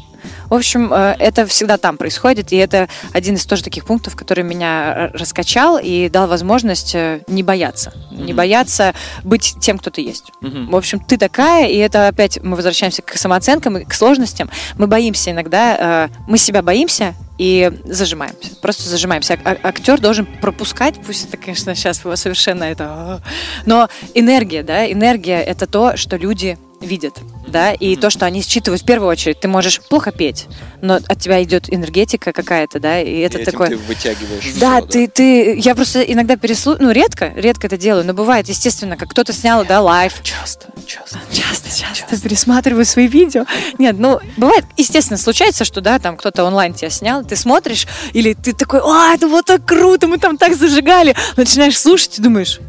[0.47, 4.43] В общем, э, это всегда там происходит, и это один из тоже таких пунктов, который
[4.43, 7.93] меня э, раскачал и дал возможность э, не бояться.
[8.11, 8.35] Не Мгм.
[8.35, 10.31] бояться быть тем, кто ты есть.
[10.41, 10.69] Мгм.
[10.69, 14.49] В общем, ты такая, и это опять мы возвращаемся к самооценкам и к сложностям.
[14.77, 18.55] Мы боимся иногда, мы себя боимся и зажимаемся.
[18.61, 19.39] Просто зажимаемся.
[19.43, 22.85] А- а- актер должен пропускать, пусть это, конечно, сейчас совершенно это...
[22.87, 23.19] а,
[23.65, 28.81] Но энергия, да, энергия— это то, что люди видят, да, и то, что они считывают
[28.81, 29.39] в первую очередь.
[29.39, 30.47] Ты можешь плохо петь,
[30.81, 33.69] но от тебя идет энергетика какая-то, да, и это И такое...
[33.69, 38.05] ты вытягиваешь Да, всё, ты, ты, я просто иногда переслушиваю, ну, редко, редко это делаю,
[38.05, 40.21] но бывает, естественно, как кто-то снял, да, live.
[40.23, 41.19] Часто, часто.
[41.31, 43.45] Часто, часто пересматриваю свои видео.
[43.77, 48.33] Нет, ну, бывает, естественно, случается, что, да, там кто-то онлайн тебя снял, ты смотришь, или
[48.33, 51.15] ты такой, а, это вот так круто, мы там так зажигали.
[51.37, 52.59] Начинаешь слушать и думаешь,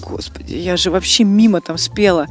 [0.00, 2.26] господи, я же вообще мимо там спела.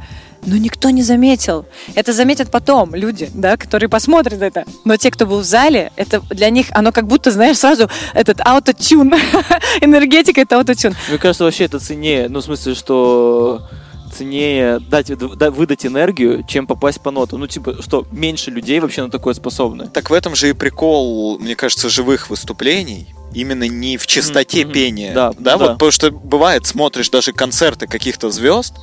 [0.46, 1.66] Но никто не заметил.
[1.94, 4.64] Это заметят потом люди, да, которые посмотрят это.
[4.84, 8.40] Но те, кто был в зале, это для них, оно как будто, знаешь, сразу этот
[8.44, 9.12] аутотюн.
[9.80, 10.94] Энергетика— это аутотюн.
[11.08, 12.28] Мне кажется, вообще это ценнее.
[12.28, 13.68] Ну, в смысле, что
[14.16, 17.36] ценнее дать, да- выдать энергию, чем попасть по ноту.
[17.36, 19.88] Ну, типа, что меньше людей вообще на такое способны.
[19.88, 23.08] Так в этом же и прикол, мне кажется, живых выступлений.
[23.34, 24.72] Именно не в чистоте Мгм.
[24.72, 25.12] пения.
[25.14, 25.56] Да, да, да.
[25.58, 28.74] вот потому что бывает, смотришь даже концерты каких-то звезд,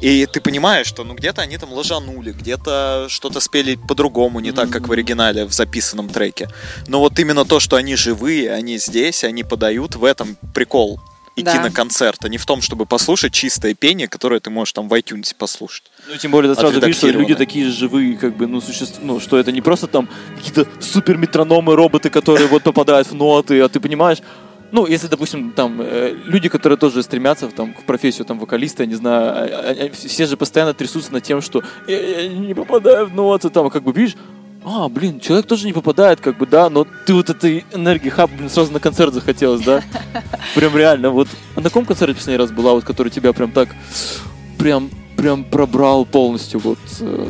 [0.00, 4.70] и ты понимаешь, что ну где-то они там ложанули, где-то что-то спели по-другому, не так,
[4.70, 6.48] как в оригинале, в записанном треке.
[6.88, 11.00] Но вот именно то, что они живые, они здесь, они подают, в этом прикол
[11.36, 11.62] идти Да.
[11.62, 14.92] на концерт, а не в том, чтобы послушать чистое пение, которое ты можешь там в
[14.94, 15.84] iTunes послушать.
[16.08, 18.98] Ну, тем более, ты сразу видишь, что люди такие живые, как бы, ну, существ...
[19.00, 23.60] ну, что это не просто там какие-то супер метрономы, роботы, которые вот попадают в ноты,
[23.60, 24.18] а ты понимаешь,
[24.72, 28.82] ну, если, допустим, там, э, люди, которые тоже стремятся в, там, в профессию там, вокалиста,
[28.82, 32.28] я не знаю, а- а- а все же постоянно трясутся над тем, что я, я
[32.28, 34.16] не попадаю в ноты, там, как бы, видишь,
[34.64, 38.30] а, блин, человек тоже не попадает, как бы, да, но ты вот этой энергии хаб,
[38.30, 39.82] блин, сразу на концерт захотелось, да?
[40.54, 41.28] Прям реально, вот.
[41.56, 43.70] А на каком концерте последний раз была, вот, который тебя прям так,
[44.58, 47.26] прям, прям пробрал полностью, вот, э,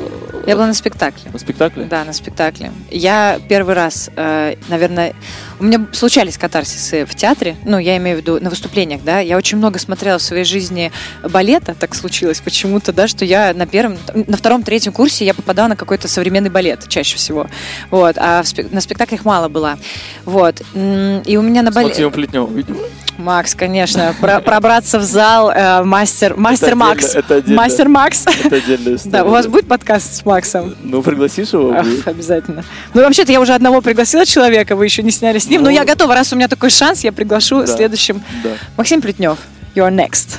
[0.47, 1.29] Я была на спектакле.
[1.33, 1.85] на спектакле?
[1.85, 2.71] Да, на спектакле.
[2.89, 5.13] Я первый раз, э, наверное,
[5.59, 9.37] у меня случались катарсисы в театре, ну, я имею в виду на выступлениях, да, я
[9.37, 10.93] очень много смотрела в своей жизни
[11.29, 15.67] балета, так случилось почему-то, да, что я на первом, на втором, третьем курсе я попадала
[15.69, 17.49] на какой-то современный балет чаще всего,
[17.91, 19.79] вот, а спек- на спектаклях мало было,
[20.25, 21.91] вот, и у меня на С балете...
[21.91, 22.79] Максимом Плетневым, видимо.
[23.19, 27.43] Макс, конечно, про- пробраться в зал, э, мастер, мастер Макс, это
[27.81, 28.25] мастер Макс.
[28.45, 29.11] Это отдельная история.
[29.11, 30.75] Да, у вас будет подкаст с Максом?
[30.83, 31.73] Ну, пригласишь его?
[31.73, 32.65] Ах, обязательно.
[32.95, 35.67] Ну, вообще-то я уже одного пригласила человека, вы еще не сняли с ним, Ну.
[35.67, 37.67] но я готова, раз у меня такой шанс, я приглашу Да.
[37.67, 38.23] следующим.
[38.45, 38.51] Да.
[38.77, 39.39] Максим Плетнев,
[39.75, 40.37] you're next.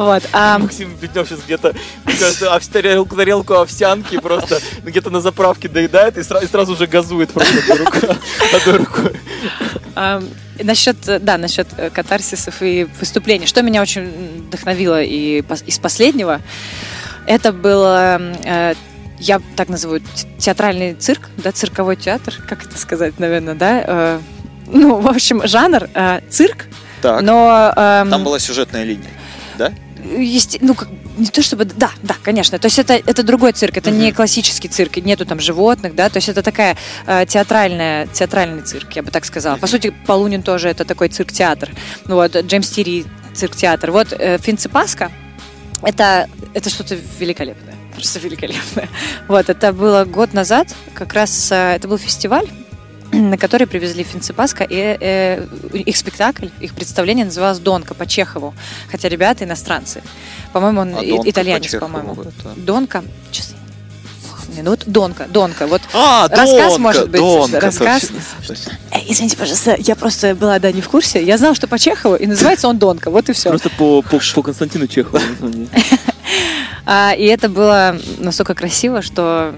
[0.00, 0.22] Вот.
[0.32, 1.74] а, Максим Плетнев сейчас где-то,
[2.06, 6.86] мне кажется, тарелку, тарелку овсянки просто где-то на заправке доедает и, сра- и сразу же
[6.86, 8.16] газует просто одной рукой.
[8.54, 9.12] Одной рукой.
[9.94, 10.22] а,
[10.58, 13.44] насчет, э, да, насчет э, катарсисов и выступлений.
[13.44, 16.40] Что меня очень вдохновило и из последнего,
[17.26, 18.72] это было, э,
[19.18, 20.00] я так называю,
[20.38, 23.84] театральный цирк, да, цирковой театр, как это сказать, наверное, да.
[23.86, 24.20] э,
[24.66, 26.64] ну, в общем, жанр э, цирк,
[27.02, 27.70] Так, но...
[27.76, 29.10] эм, там была сюжетная линия,
[29.58, 29.74] да?
[30.04, 32.58] Есте- ну, как, не то чтобы, да, да, конечно.
[32.58, 36.16] То есть это, это другой цирк, это не классический цирк, нету там животных, да, то
[36.18, 39.56] есть это такая э, театральная, театральный цирк, я бы так сказала.
[39.56, 41.70] По сути, Полунин тоже это такой цирк-театр.
[42.06, 43.90] Ну вот, Джеймс Тири цирк-театр.
[43.90, 45.10] Вот э, Финципаска,
[45.82, 47.74] это, это что-то великолепное.
[47.94, 48.88] Просто великолепное.
[49.28, 52.48] Вот, это было год назад, как раз э, это был фестиваль,
[53.12, 58.54] на который привезли Финципаска, и э, их спектакль, их представление называлось «Донка» по Чехову,
[58.90, 60.02] хотя ребята иностранцы.
[60.52, 62.12] По-моему, он А и- итальянец, по по-моему.
[62.14, 63.54] это- Донка, сейчас,
[64.56, 68.00] минут, Донка, Донка, вот А, Рассказ, Донка, может быть, Донка, рассказ.
[68.02, 68.72] точно, точно.
[69.08, 71.22] Извините, пожалуйста, я просто была, да, не в курсе.
[71.22, 73.50] Я знала, что по Чехову, и называется он Донка, вот и все.
[73.50, 75.22] Просто по, по, по Константину Чехову.
[76.86, 79.54] А, и это было настолько красиво, что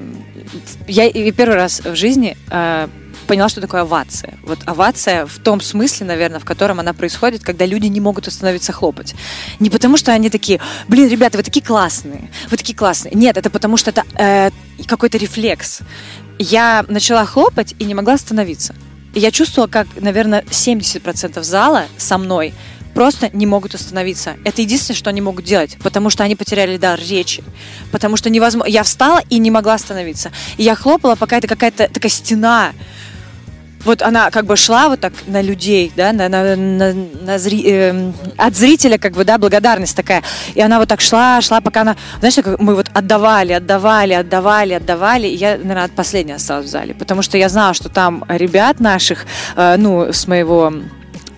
[0.86, 2.90] я и первый раз в жизни а,
[3.26, 4.34] поняла, что такое овация.
[4.42, 8.72] Вот овация в том смысле, наверное, в котором она происходит, когда люди не могут остановиться
[8.72, 9.14] хлопать.
[9.60, 13.14] Не потому, что они такие, блин, ребята, вы такие классные, вы такие классные.
[13.14, 14.50] Нет, это потому, что это э,
[14.86, 15.80] какой-то рефлекс.
[16.38, 18.74] Я начала хлопать и не могла остановиться.
[19.14, 22.54] И я чувствовала, как, наверное, 70% зала со мной
[22.94, 24.36] просто не могут остановиться.
[24.44, 27.42] Это единственное, что они могут делать, потому что они потеряли дар речи.
[27.90, 28.70] Потому что невозможно...
[28.70, 30.30] Я встала и не могла остановиться.
[30.56, 32.72] И я хлопала, пока это какая-то такая стена
[33.84, 37.64] вот она как бы шла вот так на людей, да, на, на, на, на зри,
[37.66, 40.22] э, от зрителя как бы, да, благодарность такая.
[40.54, 44.74] И она вот так шла, шла, пока она, знаешь, как мы вот отдавали, отдавали, отдавали,
[44.74, 45.26] отдавали.
[45.26, 49.26] И я, наверное, последняя осталась в зале, потому что я знала, что там ребят наших,
[49.56, 50.72] э, ну, с моего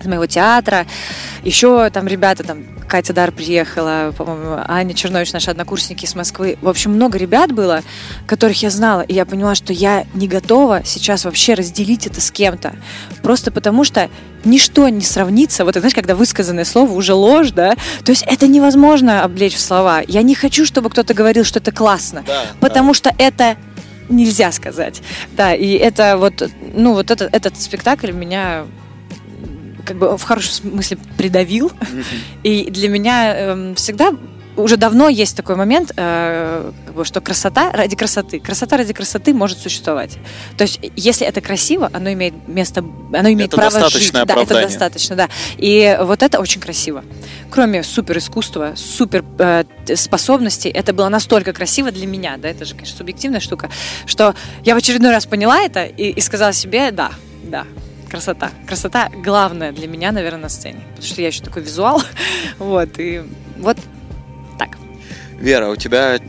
[0.01, 0.85] с моего театра.
[1.43, 6.57] Еще там ребята, там Катя Дар приехала, по-моему, Аня Чернович, наши однокурсники из Москвы.
[6.61, 7.81] В общем, много ребят было,
[8.25, 12.31] которых я знала, и я поняла, что я не готова сейчас вообще разделить это с
[12.31, 12.73] кем-то.
[13.21, 14.09] Просто потому что
[14.45, 15.65] ничто не сравнится.
[15.65, 17.75] Вот, знаешь, когда высказанное слово уже ложь, да?
[18.05, 20.01] То есть это невозможно облечь в слова.
[20.07, 22.23] Я не хочу, чтобы кто-то говорил, что это классно.
[22.25, 23.57] Да, потому что это
[24.07, 25.01] нельзя сказать.
[25.33, 28.63] Да, и это вот, ну, вот этот, этот спектакль меня
[29.85, 31.71] как бы в хорошем смысле придавил.
[32.43, 34.13] И для меня э, всегда
[34.57, 39.33] уже давно есть такой момент, э, как бы, что красота ради красоты, красота ради красоты
[39.33, 40.17] может существовать.
[40.57, 44.11] То есть, если это красиво, оно имеет место, оно имеет Это право жить.
[44.11, 44.67] Да, это оправдание.
[44.67, 45.29] достаточно, да.
[45.57, 47.03] И вот это очень красиво.
[47.49, 52.75] Кроме супер искусства, супер э, способностей, это было настолько красиво для меня, да, это же,
[52.75, 53.69] конечно, субъективная штука,
[54.05, 57.11] что я в очередной раз поняла это и, и сказала себе, да,
[57.43, 57.65] да,
[58.09, 58.51] красота.
[58.67, 60.79] Красота главная для меня, наверное, на сцене.
[60.89, 62.01] Потому что я еще такой визуал.
[62.59, 63.21] Вот, и
[63.57, 63.77] вот
[64.57, 64.77] так.
[65.39, 66.19] Вера, у тебя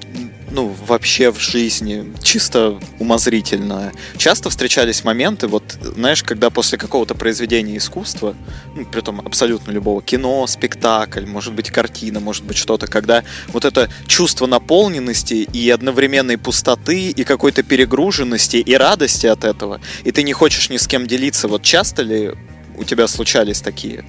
[0.57, 7.77] ну, вообще в жизни, чисто умозрительно, часто встречались моменты, вот, знаешь, когда после какого-то произведения
[7.77, 8.35] искусства,
[8.75, 13.91] ну, притом абсолютно любого, кино, спектакль, может быть, картина, может быть, что-то, когда вот это
[14.07, 20.33] чувство наполненности и одновременной пустоты, и какой-то перегруженности, и радости от этого, и ты не
[20.33, 22.33] хочешь ни с кем делиться, вот часто ли
[22.79, 24.07] у тебя случались такие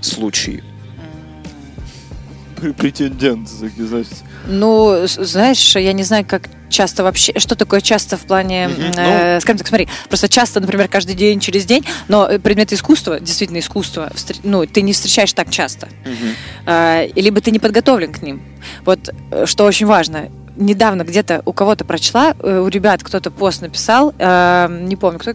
[0.00, 0.64] случаи?
[2.78, 4.22] Претендент, значит.
[4.48, 9.40] Ну, знаешь, я не знаю, как часто вообще, что такое часто в плане, Мгм, э,
[9.40, 13.58] скажем так, смотри, просто часто, например, каждый день, через день, но э, предметы искусства, действительно
[13.58, 14.10] искусство,
[14.42, 15.88] ну, ты не встречаешь так часто.
[16.66, 18.42] Э, либо ты не подготовлен к ним.
[18.84, 20.28] Вот э, что очень важно.
[20.56, 25.32] Недавно где-то у кого-то прочла, э, у ребят кто-то пост написал, э, не помню, кто,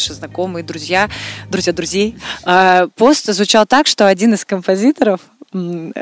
[0.00, 1.10] наши знакомые, друзья,
[1.50, 2.16] друзья друзей.
[2.46, 5.20] Э, Пост звучал так, что один из композиторов
[5.52, 5.92] эм,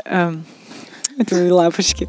[1.17, 2.07] это мои лапочки.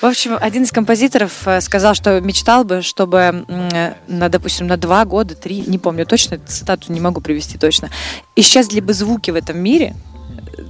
[0.00, 4.76] В общем, один из композиторов э, сказал, что мечтал бы, чтобы э, на, допустим, на
[4.76, 7.90] два года, три, не помню точно, цитату не могу привести точно,
[8.36, 9.96] исчезли бы звуки в этом мире.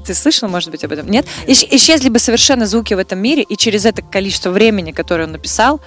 [0.07, 1.07] Ты слышал, может быть, об этом?
[1.11, 1.27] Нет?
[1.47, 5.33] Исч- Исчезли бы совершенно звуки в этом мире, и через это количество времени, которое он
[5.33, 5.83] написал,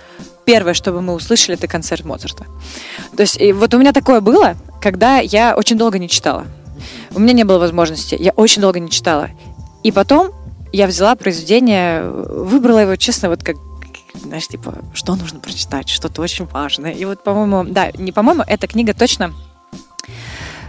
[0.46, 2.46] первое, что бы мы услышали, это концерт Моцарта.
[3.16, 6.46] То есть, и вот у меня такое было, когда я очень долго не читала.
[7.14, 9.30] У меня не было возможности, я очень долго не читала.
[9.84, 10.32] И потом
[10.72, 13.56] я взяла произведение, выбрала его, честно, вот как
[14.24, 16.92] знаешь, типа, что нужно прочитать, что-то очень важное.
[16.92, 19.34] И вот, по-моему, да, не по-моему, эта книга точно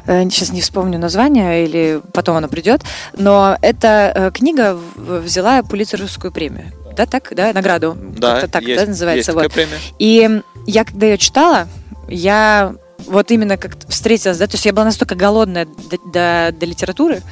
[0.07, 2.83] сейчас не вспомню название, или потом она придет,
[3.17, 6.73] но эта э, книга взяла Пулитцеровскую премию.
[6.97, 7.97] Да, так, да, награду.
[8.17, 9.33] Да, Как-то так, есть, да, называется.
[9.33, 9.43] есть вот.
[9.51, 9.81] такая премия.
[9.99, 11.69] И я, когда ее читала,
[12.09, 12.75] я
[13.07, 17.23] вот именно как встретилась, да, то есть я была настолько голодная до, до- до литературы,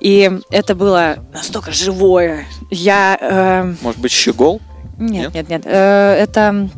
[0.00, 2.46] и это было настолько живое.
[2.70, 3.18] Я...
[3.20, 4.60] э, Может быть, Щегол?
[4.98, 5.62] нет, нет, нет.
[5.64, 6.68] э, это...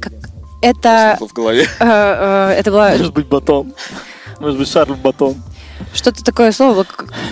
[0.00, 0.12] Как,
[0.62, 1.16] это...
[1.20, 1.68] В голове.
[1.78, 3.72] э, э, это было Может быть, Батон.
[4.40, 5.36] Может быть, Шарль Батон.
[5.92, 6.86] Что-то такое слово,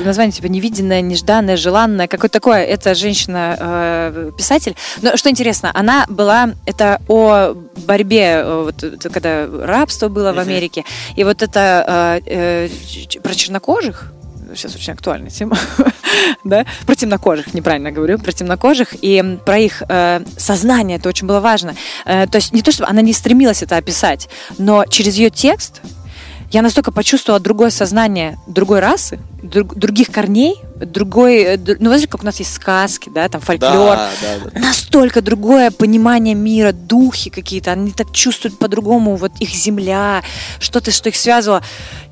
[0.05, 2.65] название типа невиденное, нежданное, желанное, какое-то такое.
[2.65, 4.77] Это женщина-писатель.
[5.01, 7.55] Но что интересно, она была, это о
[7.87, 10.39] борьбе, э, вот, когда рабство было в.
[10.43, 10.85] Америке,
[11.17, 14.13] и вот это э, э, про чернокожих,
[14.55, 15.57] сейчас очень актуальная тема,
[16.45, 21.41] да, про темнокожих, неправильно говорю, про темнокожих и про их э, сознание, это очень было
[21.41, 21.75] важно.
[22.05, 25.81] Э, то есть не то, чтобы она не стремилась это описать, но через ее текст
[26.53, 32.23] я настолько почувствовала другое сознание другой расы, друг- других корней, другой, э, ну, знаешь, как
[32.23, 34.61] у нас есть сказки, да, там фольклор, Да, да, да.
[34.61, 40.23] настолько другое понимание мира, духи какие-то, они так чувствуют по-другому, вот их земля,
[40.59, 41.63] что-то, что их связывало.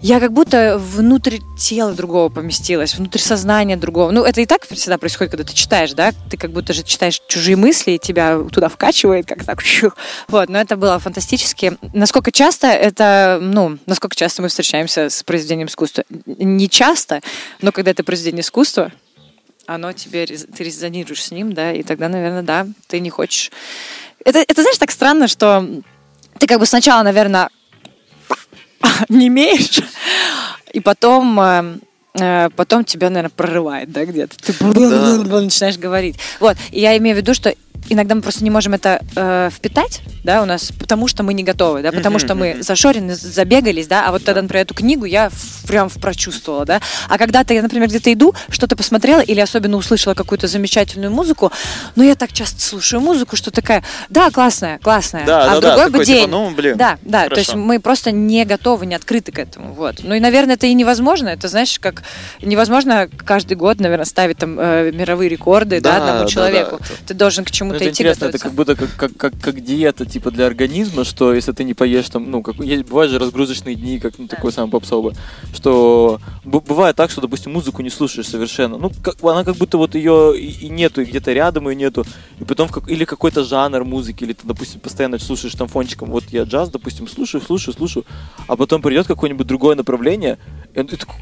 [0.00, 4.10] Я как будто внутрь тела другого поместилась, внутрь сознания другого.
[4.12, 7.20] Ну, это и так всегда происходит, когда ты читаешь, да, ты как будто же читаешь
[7.28, 9.62] чужие мысли, и тебя туда вкачивает, как так,
[10.28, 11.76] вот, но это было фантастически.
[11.92, 16.04] Насколько часто это, ну, насколько часто мы встречаемся с произведением искусства?
[16.26, 17.20] Не часто,
[17.60, 18.59] но когда это произведение искусства,
[19.66, 23.52] оно тебе, ты резонируешь с ним, да, и тогда, наверное, да, ты не хочешь...
[24.24, 25.64] Это, это знаешь, так странно, что
[26.38, 27.50] ты как бы сначала, наверное,
[29.08, 29.80] не имеешь,
[30.72, 31.78] и потом, э,
[32.14, 34.36] э, потом тебя, наверное, прорывает, да, где-то.
[34.38, 36.16] Ты начинаешь говорить.
[36.40, 37.54] Вот, и я имею в виду, что
[37.88, 41.42] иногда мы просто не можем это э, впитать, да, у нас, потому что мы не
[41.42, 45.30] готовы, да, потому что мы зашорены, забегались, да, а вот тогда, например, эту книгу я
[45.30, 50.14] в- прям прочувствовала, да, а когда ты, например, где-то иду, что-то посмотрела или особенно услышала
[50.14, 51.50] какую-то замечательную музыку,
[51.96, 55.60] ну, я так часто слушаю музыку, что такая, да, классная, классная, Да, а да, в
[55.60, 57.64] да, другой такой, бы типа, день, ну, блин, да, да, то есть хорошо.
[57.66, 59.96] мы просто не готовы, не открыты к этому, вот.
[60.02, 62.02] Ну и, наверное, это и невозможно, это, знаешь, как
[62.42, 66.78] невозможно каждый год, наверное, ставить там э, мировые рекорды, да, Да, одному да, человеку.
[66.78, 68.44] да, это- Ты должен к Ну, это идти интересно, это готовиться.
[68.48, 72.08] как будто как, как, как, как диета, типа, для организма, что если ты не поешь
[72.08, 75.14] там, ну, как, есть, бывают же разгрузочные дни, как ну, такой самый попсовый,
[75.54, 79.78] что б- бывает так, что, допустим, музыку не слушаешь совершенно, ну, как, она как будто
[79.78, 82.04] вот ее и, и нету, и где-то рядом ее нету,
[82.38, 86.10] и потом в как, или какой-то жанр музыки, или ты, допустим, постоянно слушаешь там фончиком,
[86.10, 88.04] вот я джаз, допустим, слушаю, слушаю, слушаю,
[88.46, 90.38] а потом придет какое-нибудь другое направление,
[90.74, 91.14] и, такой,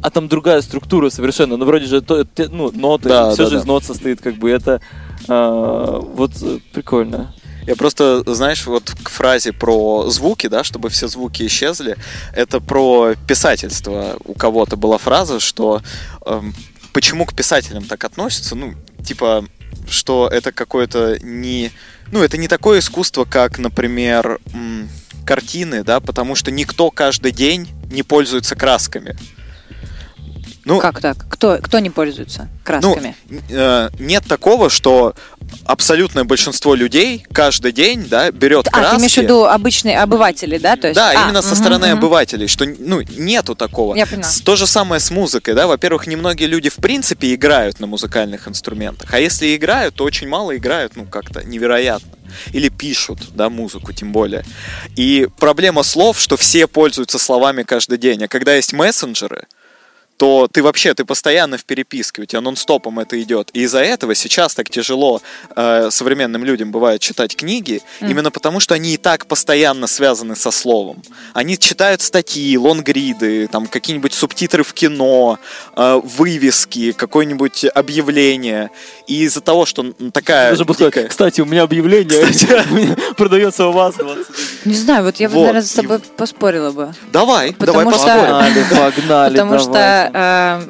[0.00, 3.48] а там другая структура совершенно, ну вроде же то, те- ну, ноты, Да, все да,
[3.50, 3.60] же да.
[3.62, 4.80] из нот состоит, как бы это
[5.26, 7.34] а, вот э, прикольно.
[7.66, 11.96] Я просто, знаешь, вот к фразе про звуки, да, чтобы все звуки исчезли,
[12.32, 14.16] это про писательство.
[14.24, 15.82] У кого-то была фраза, что
[16.24, 16.54] эм,
[16.94, 18.72] почему к писателям так относятся, ну,
[19.04, 19.44] типа,
[19.86, 21.70] что это какое-то не...
[22.10, 24.88] Ну, это не такое искусство, как, например, м,
[25.26, 29.14] картины, да, потому что никто каждый день не пользуется красками.
[30.68, 31.16] Ну, Как так?
[31.30, 33.16] Кто, кто не пользуется красками?
[33.30, 35.14] ну, э, нет такого, что
[35.64, 38.90] абсолютное большинство людей каждый день, да, берет а, краски.
[38.90, 40.76] ты имеешь в виду обычные обыватели, да?
[40.76, 41.98] То есть, Да, а, именно со мгм, стороны мгм.
[41.98, 43.94] обывателей, что ну нету такого.
[43.96, 44.28] Я поняла.
[44.44, 45.66] То же самое с музыкой, да.
[45.66, 50.54] Во-первых, немногие люди в принципе играют на музыкальных инструментах, а если играют, то очень мало
[50.54, 52.10] играют, ну как-то невероятно.
[52.52, 54.44] Или пишут, да, музыку тем более.
[54.96, 59.46] И проблема слов, что все пользуются словами каждый день, а когда есть мессенджеры,
[60.18, 63.50] то ты вообще, ты постоянно в переписке, у тебя нон-стопом это идет.
[63.52, 65.22] И из-за этого сейчас так тяжело
[65.54, 70.50] э, современным людям бывает читать книги, именно потому что они и так постоянно связаны со
[70.50, 71.02] словом.
[71.34, 75.38] Они читают статьи, лонгриды, там какие-нибудь субтитры в кино,
[75.76, 78.70] э, вывески, какое-нибудь объявление.
[79.06, 82.26] И из-за того, что такая сказать, дикая- Кстати, у меня объявление
[83.16, 84.26] продается у вас 20
[84.64, 86.92] Не знаю, вот я бы, наверное, с тобой поспорила бы.
[87.12, 88.32] Давай, Потому давай что- поспорим.
[88.32, 90.07] Погнали, погнали, Потому что.
[90.12, 90.60] Э,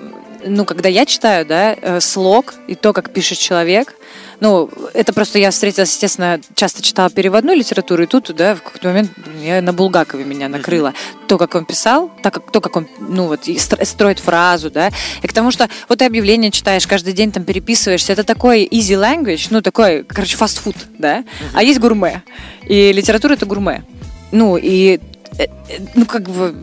[0.46, 3.94] ну, когда я читаю, да, э, слог и то, как пишет человек,
[4.40, 8.88] ну, это просто я встретилась, естественно, часто читала переводную литературу, и тут, да, в какой-то
[8.88, 9.10] момент
[9.42, 10.94] я на Булгакове меня накрыло.
[11.26, 14.70] То, как он писал, так как, то, как он, ну, вот, и стро- строит фразу,
[14.70, 14.90] да,
[15.22, 18.94] и к тому, что вот ты объявление читаешь, каждый день там переписываешься, это такой easy
[18.94, 22.22] language, ну, такой, короче, фастфуд, да, а есть гурме,
[22.64, 23.82] и литература— это гурме.
[24.30, 25.00] Ну, и
[25.38, 25.46] э, э,
[25.94, 26.54] ну, как бы,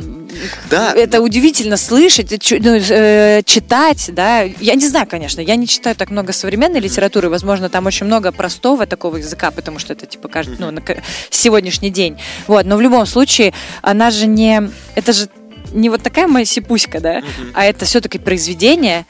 [0.70, 0.94] Да.
[0.94, 4.42] это удивительно слышать, э, ну, э, читать, да.
[4.42, 8.32] Я не знаю, конечно, я не читаю так много современной литературы, возможно, там очень много
[8.32, 10.82] простого такого языка, потому что это типа каждый, ну, на
[11.30, 12.18] сегодняшний день.
[12.48, 15.30] Вот, но в любом случае, она же не, это же
[15.74, 17.24] не вот такая моя сипуська, да,
[17.54, 19.06] а это все-таки произведение.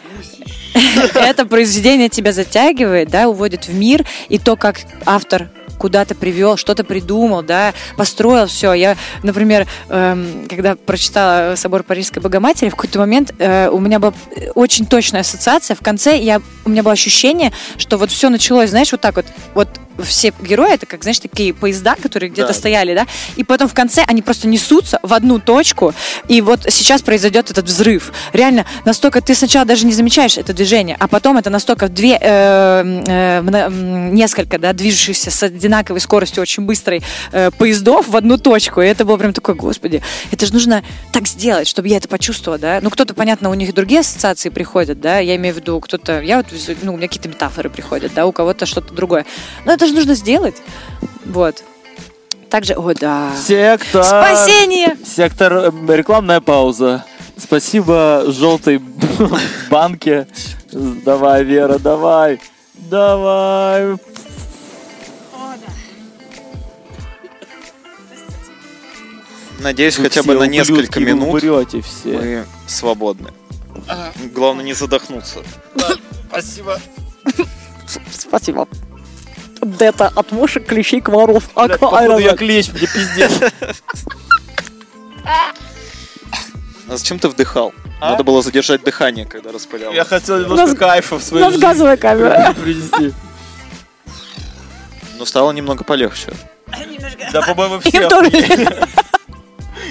[1.15, 6.83] Это произведение тебя затягивает, да, уводит в мир, и то, как автор куда-то привел, что-то
[6.83, 8.73] придумал, да, построил все.
[8.73, 14.13] Я, например, эм, когда прочитала собор Парижской Богоматери, в какой-то момент э, у меня была
[14.55, 15.75] очень точная ассоциация.
[15.75, 19.25] В конце я, у меня было ощущение, что вот все началось, знаешь, вот так вот,
[19.53, 19.69] вот
[20.03, 22.53] все герои, это как, знаешь, такие поезда, которые где-то Да.
[22.53, 25.93] стояли, да, и потом в конце они просто несутся в одну точку,
[26.27, 28.11] и вот сейчас произойдет этот взрыв.
[28.33, 33.01] Реально, настолько ты сначала даже не замечаешь это движение, а потом это настолько две, э,
[33.07, 33.69] э,
[34.11, 39.05] несколько, да, движущихся с одинаковой скоростью очень быстрой э, поездов в одну точку, и это
[39.05, 42.79] было прям такое, господи, это же нужно так сделать, чтобы я это почувствовала, да.
[42.81, 46.37] Ну, кто-то, понятно, у них другие ассоциации приходят, да, я имею в виду, кто-то, я
[46.37, 46.47] вот,
[46.81, 49.25] ну, у меня какие-то метафоры приходят, да, у кого-то что-то другое.
[49.65, 50.55] Но это же нужно сделать,
[51.25, 51.63] вот.
[52.49, 53.31] Также, о, да.
[53.35, 54.03] Сектор.
[54.03, 54.95] Спасение!
[55.05, 57.03] Сектор, э, рекламная пауза.
[57.37, 58.79] Спасибо желтой
[59.69, 60.27] банке.
[60.71, 62.39] Давай, Вера, давай.
[62.75, 63.97] Давай.
[69.59, 72.17] Надеюсь, Вы хотя бы на несколько минут умрете все.
[72.17, 73.31] мы свободны.
[74.33, 75.39] Главное не задохнуться.
[76.29, 76.79] Спасибо.
[78.11, 78.67] Спасибо.
[79.79, 81.49] Это от мушек, клещей, комаров.
[81.49, 83.31] Походу я клещ, мне пиздец.
[86.87, 87.73] А зачем ты вдыхал?
[87.99, 88.11] А?
[88.11, 89.91] Надо было задержать дыхание, когда распылял.
[89.93, 92.53] Я хотел У немножко нас- кайфа в У свою нас жизнь газовая камера.
[92.53, 93.13] принести.
[95.17, 96.31] Но стало немного полегче.
[97.31, 98.07] Да, по-моему, Им все.
[98.07, 98.29] тоже.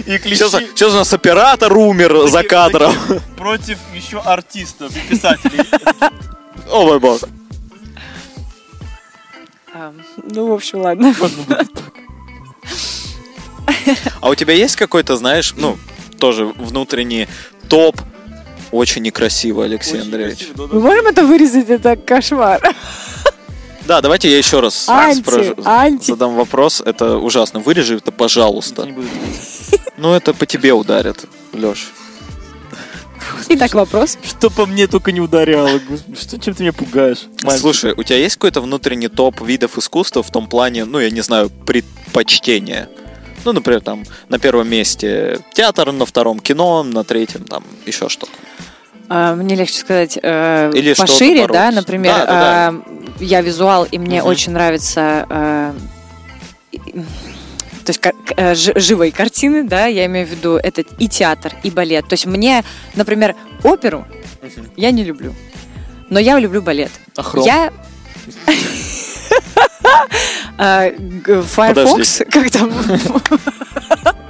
[0.06, 2.94] И клещи Сейчас, сейчас у нас оператор умер за кадром.
[3.36, 5.64] против еще артистов и писателей.
[6.70, 7.20] О мой бог.
[9.74, 11.14] А, Ну, в общем, ладно.
[14.20, 15.76] А у тебя есть какой-то, знаешь, ну,
[16.18, 17.28] тоже внутренний
[17.68, 18.00] топ?
[18.70, 20.48] Очень некрасиво, Алексей Андреевич.
[20.56, 21.68] Мы можем это вырезать?
[21.70, 22.60] Это кошмар.
[23.86, 26.06] Да, давайте я еще раз Анти, спрошу- анти.
[26.06, 26.80] задам вопрос.
[26.84, 27.60] Это ужасно.
[27.60, 28.88] Вырежи это, пожалуйста.
[29.98, 31.92] Ну, это по тебе ударит, Леш.
[33.48, 34.18] Итак, вопрос.
[34.22, 35.80] Что по мне только не ударяло.
[36.18, 37.24] Что, чем ты меня пугаешь?
[37.42, 37.60] мальчик?
[37.60, 41.20] Слушай, у тебя есть какой-то внутренний топ видов искусства в том плане, ну, я не
[41.20, 42.88] знаю, предпочтения?
[43.44, 48.32] Ну, например, там на первом месте театр, на втором кино, на третьем там еще что-то.
[49.08, 53.98] А, Мне легче сказать э, Или пошире, да, например, Да, да, э, я визуал, и
[53.98, 54.30] мне Мгм.
[54.30, 55.72] очень нравится э,
[57.84, 58.00] то есть
[58.36, 62.08] э, жи- живые картины, да, я имею в виду это и театр, и балет.
[62.08, 62.64] То есть мне,
[62.94, 64.06] например, оперу
[64.76, 65.34] я не люблю,
[66.10, 66.90] но я люблю балет.
[67.16, 67.44] А хром?
[67.44, 67.72] Я
[70.56, 72.72] А, Firefox, как там?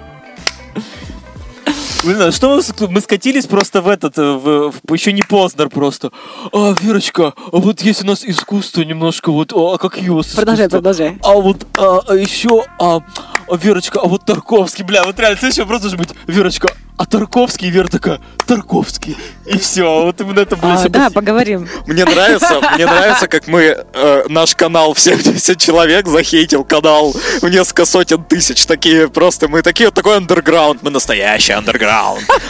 [2.04, 6.10] Блин, а что мы, скатились просто в этот, э, в, в- еще не Познер просто.
[6.52, 11.18] А, Верочка, а вот есть у нас искусство немножко, вот, а как его Продолжай, продолжай.
[11.22, 13.00] А вот а, а еще, а,
[13.48, 17.70] а, Верочка, а вот Тарковский, бля, вот реально, следующий вопрос должен быть, Верочка, а Тарковский,
[17.70, 19.16] Вера такая, Тарковский.
[19.46, 21.68] И все, вот именно это будет А, Да, по- поговорим.
[21.86, 27.48] Мне нравится, мне нравится, как мы э, наш канал в 70 человек захейтил канал в
[27.48, 28.64] несколько сотен тысяч.
[28.66, 31.93] Такие просто, мы такие вот такой андерграунд, мы настоящий андерграунд.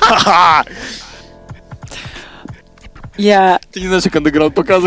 [0.01, 0.64] Ха-ха.
[3.16, 4.80] Я Ты не знаешь, как андеграунд это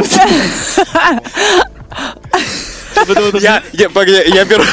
[3.22, 4.64] вот Я, я беру,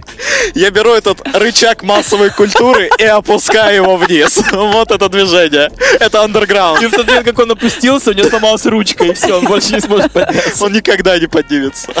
[0.54, 4.42] я беру этот рычаг массовой культуры и опускаю его вниз.
[4.52, 5.70] Вот это движение.
[6.00, 6.82] Это андерграунд.
[6.82, 9.74] И в тот момент, как он опустился, у него сломалась ручка, и все, он больше
[9.74, 10.64] не сможет подняться.
[10.64, 11.92] Он никогда не поднимется.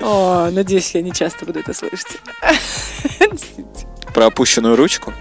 [0.00, 2.18] О, надеюсь, я не часто буду это слышать.
[4.14, 5.12] Про опущенную ручку.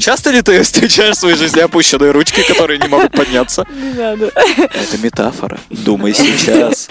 [0.00, 3.64] Часто ли ты встречаешь в своей жизни опущенные ручки, которые не могут подняться?
[3.70, 4.26] Не надо.
[4.34, 5.58] Это метафора.
[5.70, 6.88] Думай сейчас.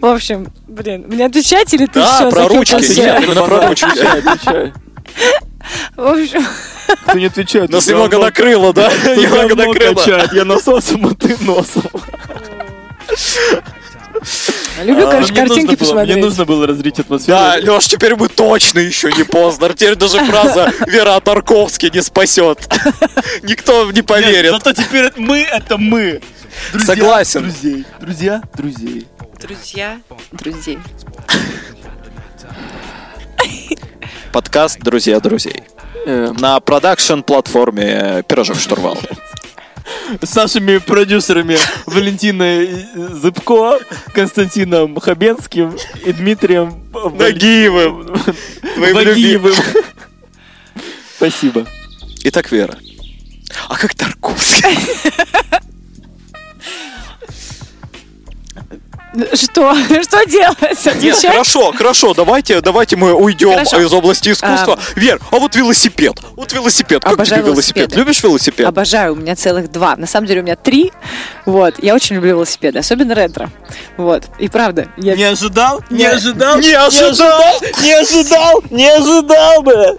[0.00, 2.98] В общем, блин, мне отвечать или ты Да, все про ручки.
[2.98, 3.84] Нет, именно про ручки.
[3.84, 4.72] Отвечай, отвечай.
[5.96, 6.46] В общем,
[7.06, 7.70] Кто не отвечает?
[7.70, 8.90] Нас немного накрыло, да?
[9.16, 10.28] Немного накрыло.
[10.32, 11.84] Я насосом, а ты носом.
[14.84, 16.16] люблю, А, мне картинки нужно было- посмотреть.
[16.16, 17.36] Мне нужно было разрить атмосферу.
[17.38, 19.68] Да, Леш, теперь мы точно еще не поздно.
[19.70, 22.58] Теперь даже фраза Вера Тарковский не спасет.
[23.42, 24.50] Никто не поверит.
[24.52, 26.20] Зато теперь мы— это мы.
[26.78, 27.42] Согласен.
[27.42, 27.84] Друзей.
[28.00, 29.06] Друзья друзей.
[29.40, 29.98] Друзья,
[30.30, 30.78] друзей.
[34.32, 35.62] Подкаст «Друзья друзей».
[36.06, 38.96] Э, На продакшн-платформе «Пирожок Штурвал».
[40.20, 43.78] С нашими продюсерами Валентиной Зыбко,
[44.14, 48.14] Константином Хабенским и Дмитрием Нагиевым.
[48.74, 49.54] Твоим Вагиевым.
[51.16, 51.66] Спасибо.
[52.24, 52.76] Итак, Вера.
[53.68, 54.76] А как Тарковский?
[59.34, 59.74] Что?
[60.02, 61.02] Что делать?
[61.02, 63.80] Нет, хорошо, хорошо, давайте, давайте мы уйдем Хорошо.
[63.80, 64.78] из области искусства.
[64.96, 66.14] Вер, а вот велосипед.
[66.34, 67.02] Вот велосипед.
[67.02, 67.76] Как Обожаю тебе велосипед?
[67.76, 68.00] велосипеды.
[68.00, 68.66] Любишь велосипед?
[68.66, 69.96] Обожаю, у меня целых два.
[69.96, 70.92] На самом деле у меня три.
[71.44, 71.74] Вот.
[71.82, 73.50] Я очень люблю велосипеды, особенно ретро.
[73.96, 74.24] Вот.
[74.38, 75.82] И правда, я Не ожидал?
[75.90, 76.58] Не ожидал?
[76.58, 77.60] Не ожидал!
[77.82, 78.62] Не ожидал!
[78.70, 79.98] Не ожидал бы!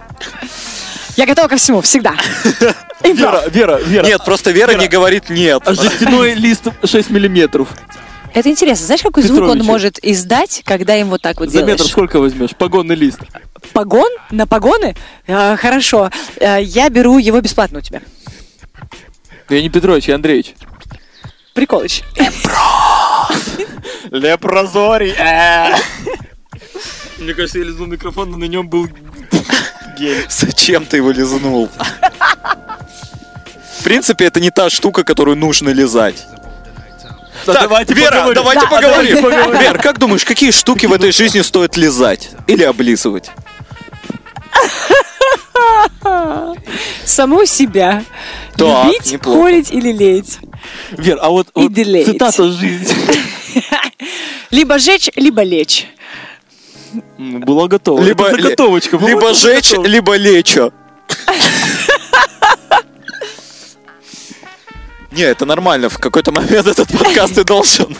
[1.16, 2.14] Я готова ко всему, всегда.
[3.04, 4.04] Вера, Вера, Вера.
[4.04, 4.80] Нет, просто Вера Вера.
[4.80, 5.62] не говорит нет.
[5.64, 7.68] А жестяной лист 6 миллиметров.
[8.34, 8.86] Это интересно.
[8.86, 11.90] Знаешь, какой звук он может издать, когда им вот так вот За метр делаешь?
[11.90, 12.50] сколько возьмешь?
[12.56, 13.20] Погонный лист.
[13.72, 14.10] Погон?
[14.30, 14.94] На погоны?
[15.26, 16.10] А, хорошо.
[16.40, 18.02] А, я беру его бесплатно у тебя.
[19.48, 20.54] Я не Петрович, я Андреевич.
[21.54, 22.02] Приколыч.
[24.10, 25.14] Лепрозорий.
[25.16, 25.76] Э.
[27.18, 28.88] Мне кажется, я лизнул микрофон, но на нем был
[29.96, 30.26] гель.
[30.28, 31.70] Зачем ты его лизнул?
[33.84, 36.26] принципе, это не та штука, которую нужно лизать.
[37.46, 38.34] Давайте Вера, поговорим.
[38.34, 39.60] давайте Да, поговорим.
[39.60, 43.30] Вер, как думаешь, какие штуки в этой жизни стоит лизать или облизывать?
[47.04, 48.04] Саму себя.
[48.56, 49.40] Так, Любить, неплохо.
[49.42, 50.38] холить или лелеять.
[50.92, 51.74] Вер, а вот, И вот
[52.06, 52.94] цитата жизни.
[54.50, 55.86] Либо жечь, либо лечь.
[57.18, 58.00] Была готова.
[58.00, 58.98] Либо, Это заготовочка.
[58.98, 59.90] была либо жечь, заготовка.
[59.90, 60.72] либо лечо.
[65.14, 65.88] Не, это нормально.
[65.88, 67.96] В какой-то момент этот подкаст и должен.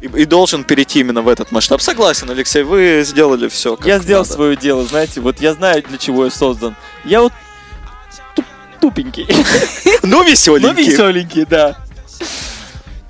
[0.00, 1.82] И, и должен перейти именно в этот масштаб.
[1.82, 3.78] Согласен, Алексей, вы сделали все.
[3.84, 6.74] Я сделал свое дело, знаете, вот я знаю, для чего я создан.
[7.04, 7.32] Я вот
[8.34, 8.46] туп-
[8.80, 9.26] тупенький,
[10.02, 10.90] Ну, веселенький.
[10.90, 11.76] веселенький, да.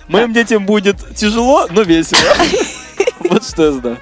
[0.09, 2.21] Моим детям будет тяжело, но весело.
[3.21, 3.99] Вот что я знаю.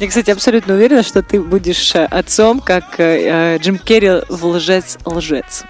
[0.00, 4.46] Я, кстати, абсолютно уверена, что ты будешь э, отцом, как э, э, Джим Керри в
[4.46, 5.64] «Лжец-лжец».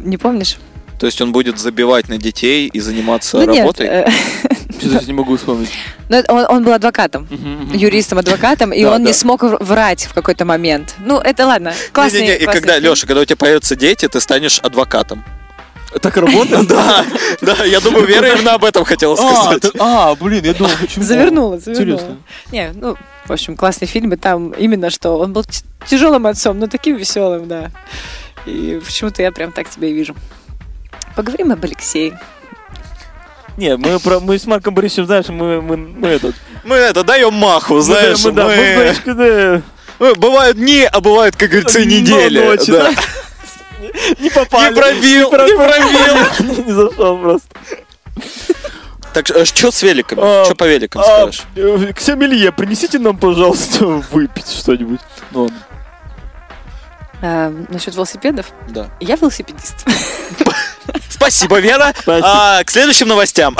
[0.00, 0.56] Не помнишь?
[0.98, 3.58] То есть он будет забивать на детей и заниматься ну нет.
[3.58, 3.86] работой?
[3.86, 4.08] э,
[4.80, 5.70] Что-то не могу вспомнить.
[6.08, 7.28] ну, это он, он был адвокатом,
[7.72, 9.10] юристом-адвокатом, и Да, он да.
[9.10, 10.96] не смог врать в какой-то момент.
[10.98, 11.74] Ну, это ладно.
[11.92, 12.90] Классный, Не-не-не, и классный когда, фильм.
[12.90, 15.24] Леша, когда у тебя появятся дети, ты станешь адвокатом.
[16.00, 16.66] Так работает?
[16.68, 17.04] Да,
[17.40, 19.72] да, я думаю, Вера именно об этом хотела А, сказать.
[19.78, 21.04] а, блин, я думал, почему?
[21.04, 21.82] Завернула, завернула.
[21.94, 22.18] Интересно.
[22.50, 25.44] Не, ну, в общем, классный фильм, и там именно что он был
[25.86, 27.70] тяжелым отцом, но таким веселым, да.
[28.46, 30.14] И почему-то я прям так тебя и вижу.
[31.14, 32.18] Поговорим об Алексее.
[33.56, 36.34] Не, мы, про, мы с Марком Борисовичем, знаешь, мы, мы, мы этот...
[36.64, 39.62] Мы это даем маху, знаешь, мы, да, мы,
[39.98, 42.40] мы- бывают дни, а бывают, как говорится, недели.
[42.40, 42.90] ночи, да.
[42.92, 43.02] да.
[44.18, 44.74] Не попали.
[44.74, 46.64] Не пробил, не пробил.
[46.66, 47.48] Не зашел просто.
[49.12, 50.20] Так что с великами?
[50.24, 51.42] А, Что по великам А, скажешь?
[51.54, 55.00] э, Ксамелье, принесите нам, пожалуйста, выпить что-нибудь.
[55.32, 55.50] Ну,
[57.22, 58.52] А, насчет велосипедов.
[58.68, 58.90] Да.
[59.00, 59.86] Я велосипедист.
[61.08, 61.92] Спасибо, Вера.
[61.96, 62.58] Спасибо.
[62.58, 63.56] А, к следующим новостям.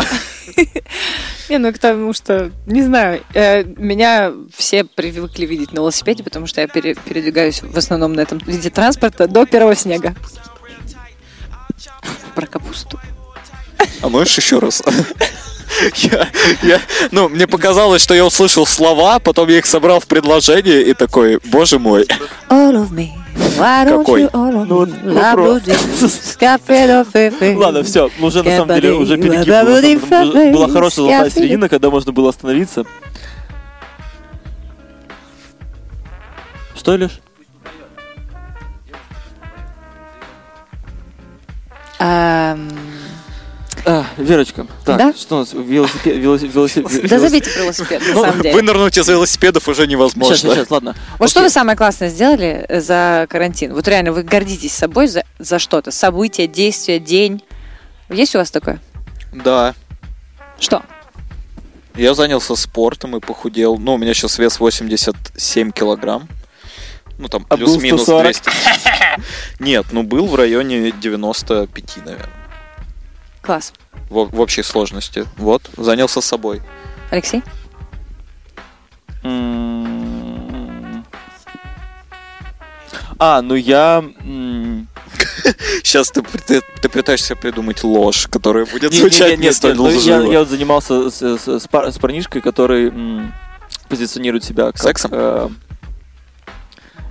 [1.48, 6.60] Не, ну потому что, не знаю, э, меня все привыкли видеть на велосипеде, потому что
[6.60, 10.14] я пере- передвигаюсь в основном на этом виде транспорта до первого снега.
[12.34, 12.98] Про капусту.
[14.00, 14.82] А можешь еще раз?
[15.96, 16.28] Я,
[16.62, 16.80] я-
[17.10, 21.38] ну, мне показалось, что я услышал слова, потом я их собрал в предложение и такой,
[21.44, 22.02] боже мой.
[22.50, 23.08] All of me.
[23.98, 24.28] Какой?
[24.32, 24.84] Ну
[27.12, 27.56] fefe.
[27.56, 30.52] Ладно, все, мы уже на самом деле уже перегибнули.
[30.52, 32.84] Была хорошая золотая середина, когда можно было остановиться.
[36.76, 37.20] Что, Леш?
[41.98, 42.68] Ам,
[43.84, 45.12] А, Верочка, так, Да?
[45.12, 45.52] что у нас?
[45.52, 47.08] Велосипед, велосипед, велосипед.
[47.10, 48.54] Да забейте про велосипед, на Ну, самом деле.
[48.54, 50.36] вынырнуть из велосипедов уже Сейчас, невозможно.
[50.36, 50.94] сейчас, ладно.
[51.18, 53.74] Вот что вы самое классное сделали э, за карантин?
[53.74, 55.90] Вот реально, вы гордитесь собой за, за что-то?
[55.90, 57.42] Событие, действие, день?
[58.08, 58.80] Есть у вас такое?
[59.32, 59.74] Да.
[60.60, 60.82] Что?
[61.96, 63.78] Я занялся спортом и похудел.
[63.78, 66.28] Ну, у меня сейчас вес 87 килограмм.
[67.18, 68.32] Ну, там А плюс-минус 140?
[68.32, 68.50] 200.
[69.58, 72.28] Нет, ну был в районе 95, наверное.
[73.42, 73.72] Класс.
[74.08, 75.26] В, в общей сложности.
[75.36, 76.62] Вот, занялся собой.
[77.10, 77.42] Алексей?
[83.18, 84.04] А, ну я...
[85.82, 90.20] Сейчас ты, ты, ты пытаешься придумать ложь, которая будет звучать не- не столь ну, я,
[90.22, 93.32] я вот занимался с, с- с пар- с парнишкой, который м,
[93.88, 94.78] позиционирует себя как...
[94.78, 95.10] Сексом?
[95.14, 95.48] э,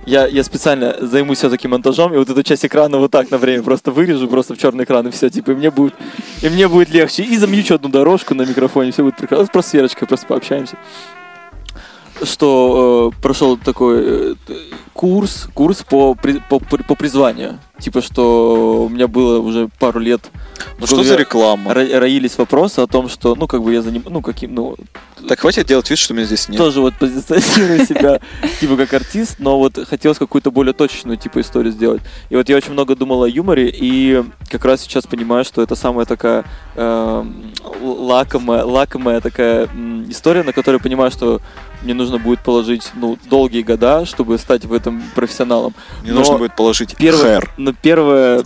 [0.06, 3.62] я, я специально займусь все-таки монтажом, и вот эту часть экрана вот так на время
[3.62, 5.94] просто вырежу, просто в черный экран, и все, типа, и мне будет,
[6.42, 7.22] и мне будет легче.
[7.22, 9.46] И замьючу одну дорожку на микрофоне, все будет прекрасно.
[9.46, 10.76] Просто с Верочкой просто пообщаемся.
[12.24, 14.34] Что э, прошел такой э,
[14.92, 17.58] курс, курс по, при- по, по призванию.
[17.80, 20.20] Типа, что у меня было уже пару лет
[20.78, 21.72] Ну что за реклама?
[21.72, 24.04] ро- роились вопросы о том, что, ну, как бы я заним...
[24.08, 24.76] ну, каким, ну,
[25.28, 26.58] Так хватит делать вид, что меня здесь нет.
[26.58, 28.20] тоже вот позиционирую себя,
[28.60, 32.02] типа, как артист, но вот хотелось какую-то более точечную, типа, историю сделать.
[32.30, 35.74] И вот я очень много думал о юморе, и как раз сейчас понимаю, что это
[35.74, 36.44] самая такая
[36.76, 37.26] л-
[37.82, 39.68] лакомая, лакомая такая
[40.08, 41.40] история, на которую понимаю, что
[41.82, 45.74] мне нужно будет положить, ну, долгие года, чтобы стать в этом профессионалом.
[46.02, 47.50] Мне Но нужно будет положить Первое, хэр.
[47.56, 48.44] но первое...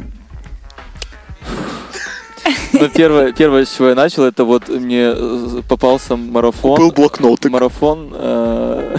[2.73, 6.77] Но первое, первое, с чего я начал, это вот мне э, попался марафон.
[6.77, 7.49] Купил блокноты.
[7.49, 8.11] Марафон.
[8.13, 8.97] э,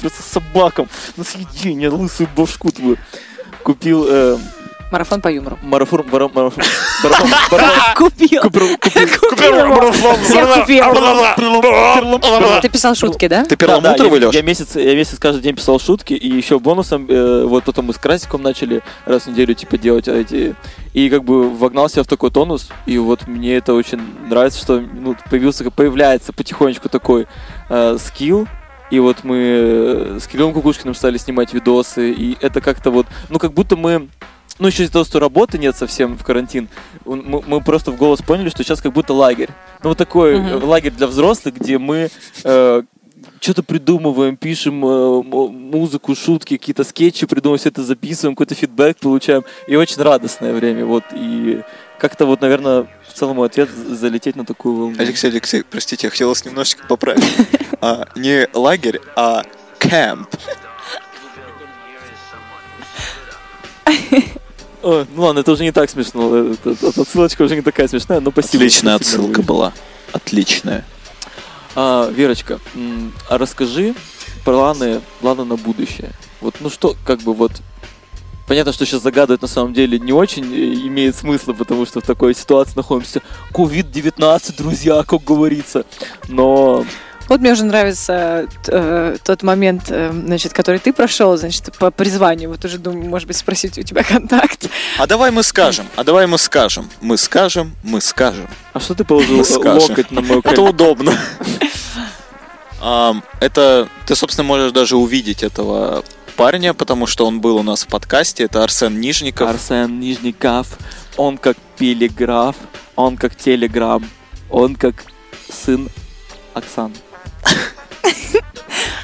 [0.00, 2.96] просто собакам на съедение лысую башку твою.
[3.62, 4.38] Купил э,
[4.90, 5.58] Марафон по юмору.
[5.62, 6.64] Марафон, мара- марафон.
[7.96, 8.40] Купил.
[8.42, 8.78] Купил-.
[12.62, 13.44] Ты писал шутки, да?
[13.44, 14.34] Ты перламутровый, я, Леш?
[14.34, 17.92] я месяц, я месяц каждый день писал шутки, и еще бонусом, э, вот потом мы
[17.92, 20.54] с Красиком начали раз в неделю, типа, делать эти...
[20.94, 24.80] И как бы вогнал себя в такой тонус, и вот мне это очень нравится, что
[24.80, 27.26] ну, появился, появляется потихонечку такой
[27.68, 28.48] э, скилл,
[28.90, 33.38] и вот мы э, с Кириллом Кукушкиным стали снимать видосы, и это как-то вот, ну
[33.38, 34.08] как будто мы
[34.58, 36.68] ну, еще из-за того, что работы нет совсем в карантин,
[37.04, 39.50] мы, мы просто в голос поняли, что сейчас как будто лагерь.
[39.82, 42.08] Ну, вот такой э, лагерь для взрослых, где мы
[42.44, 42.82] э,
[43.40, 48.98] что-то придумываем, пишем э, м- музыку, шутки, какие-то скетчи придумываем, все это записываем, какой-то фидбэк
[48.98, 49.44] получаем.
[49.66, 51.04] И очень радостное время, вот.
[51.14, 51.62] И
[51.98, 54.96] как-то вот, наверное, в целом мой ответ— залететь на такую волну.
[54.98, 57.24] Алексей, Алексей, простите, я хотел вас немножечко поправить.
[57.80, 59.44] А, не лагерь, а
[59.78, 60.26] кэмп.
[64.82, 66.36] Ой, ну ладно, это уже не так смешно.
[66.52, 68.62] Это- это- Отсылочка уже не такая смешная, но спасибо.
[68.64, 69.72] Отличная отсылка была.
[70.12, 70.84] Отличная.
[71.74, 72.60] А, Верочка,
[73.28, 73.94] а расскажи
[74.44, 76.12] планы, планы на будущее.
[76.40, 77.52] Вот, ну что, как бы вот...
[78.46, 82.04] Понятно, что сейчас загадывать на самом деле не очень э, имеет смысла, потому что в
[82.04, 83.20] такой ситуации находимся.
[83.52, 85.84] COVID-19, друзья, как говорится.
[86.28, 86.86] Но
[87.28, 92.48] Вот мне уже нравится э, тот момент, э, значит, который ты прошел, значит, по призванию.
[92.48, 94.68] Вот уже думаю, может быть, спросить у тебя контакт.
[94.98, 96.88] А давай мы скажем, а давай мы скажем.
[97.02, 98.48] Мы скажем, мы скажем.
[98.72, 101.12] а что ты положил локоть на мою Это удобно.
[103.40, 106.04] Это, ты, собственно, можешь даже увидеть этого
[106.36, 108.44] парня, потому что он был у нас в подкасте.
[108.44, 109.50] Это Арсен Нижников.
[109.50, 110.78] Арсен Нижников,
[111.16, 112.54] он как пелеграф,
[112.94, 114.08] он как телеграм,
[114.48, 115.04] он как
[115.50, 115.88] сын
[116.54, 116.92] Оксан.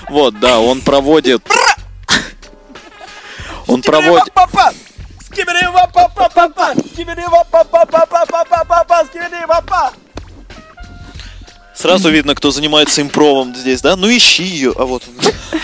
[0.09, 1.43] Вот, да, он проводит...
[3.66, 4.32] Он проводит...
[11.74, 13.97] Сразу видно, кто занимается импровом здесь, да?
[13.97, 15.61] Ну ищи ее, а вот он.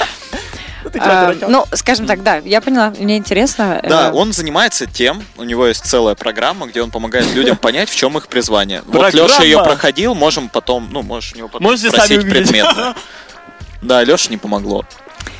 [0.98, 3.80] А, ну, скажем так, да, я поняла, мне интересно.
[3.88, 7.88] Да, Э, он занимается тем, у него есть целая программа, где он помогает людям понять,
[7.88, 8.82] в чем их призвание.
[8.86, 9.12] Вот?
[9.12, 12.94] Леша ее проходил, можем потом, ну, можешь у него потом Можете спросить предметно.
[13.82, 14.84] Да, Леше не помогло.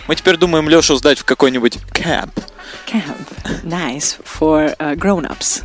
[0.09, 2.40] Мы теперь думаем Лешу сдать в какой-нибудь кэмп.
[2.86, 3.62] Camp.
[3.62, 5.62] Nice for uh, grown-ups.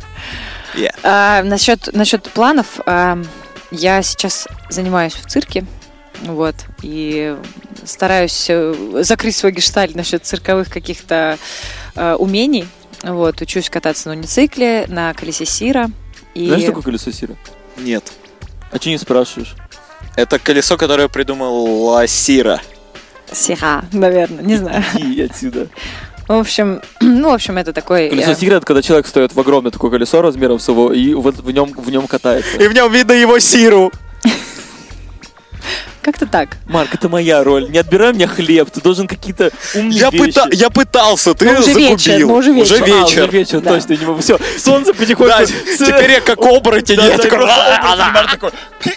[0.74, 0.94] Yeah.
[1.02, 3.18] А, насчет, насчет планов, а,
[3.70, 5.64] я сейчас занимаюсь в цирке,
[6.22, 7.36] вот, и
[7.86, 11.38] стараюсь э, закрыть свой гештальт насчет цирковых каких-то
[11.94, 12.66] э, умений,
[13.02, 15.90] вот, учусь кататься на уницикле, на колесе Сира,
[16.34, 16.46] и...
[16.48, 17.34] Знаешь, что такое колесо Сира?
[17.78, 18.12] Нет.
[18.70, 19.54] А че не спрашиваешь?
[20.16, 22.60] Это колесо, которое придумала Сира.
[23.32, 24.84] Сира, наверное, не знаю.
[24.94, 25.68] Иди отсюда.
[26.28, 28.10] В общем, ну, в общем, это такой...
[28.10, 31.14] Колесо э, Сира, это когда человек стоит в огромное такое колесо размером с его, и
[31.14, 32.58] вот в нем, в нем катается.
[32.58, 33.92] в нем видно его Сиру.
[36.06, 36.50] Как-то так.
[36.68, 37.68] Марк, это моя роль.
[37.68, 40.22] Не отбирай мне хлеб, ты должен какие-то умные Я, вещи.
[40.38, 41.90] пыта- я пытался, ты Ну, уже загубил.
[41.90, 42.74] вечер, ну, уже вечер.
[42.74, 43.22] Уже А, вечер.
[43.24, 43.70] уже вечер, Да.
[43.74, 44.20] точно, не могу.
[44.20, 45.36] Все, солнце потихоньку...
[45.36, 47.40] Да, теперь я как оборотень, Да, я да, такой...
[47.44, 48.50] «А, а, а».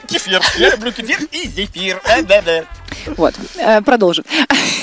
[0.06, 0.40] Кефир.
[0.60, 2.00] Я люблю кефир и зефир.
[2.06, 2.64] Э, да, да.
[3.18, 4.24] Вот, э, продолжим.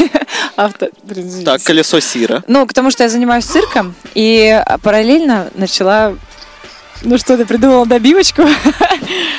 [0.56, 0.88] Авто...
[1.44, 2.42] Так, колесо Сира.
[2.48, 6.16] Ну, потому что я занимаюсь цирком, и параллельно начала...
[7.02, 8.42] Ну что, ты придумала добивочку?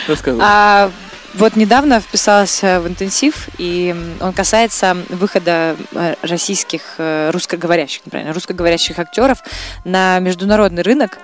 [0.07, 0.41] Рассказывай.
[0.41, 0.89] А
[1.37, 8.97] вот недавно вписалась в интенсив, и он касается выхода э, российских э, русскоговорящих, неправильно, русскоговорящих
[8.97, 9.43] актеров
[9.85, 11.19] на международный рынок.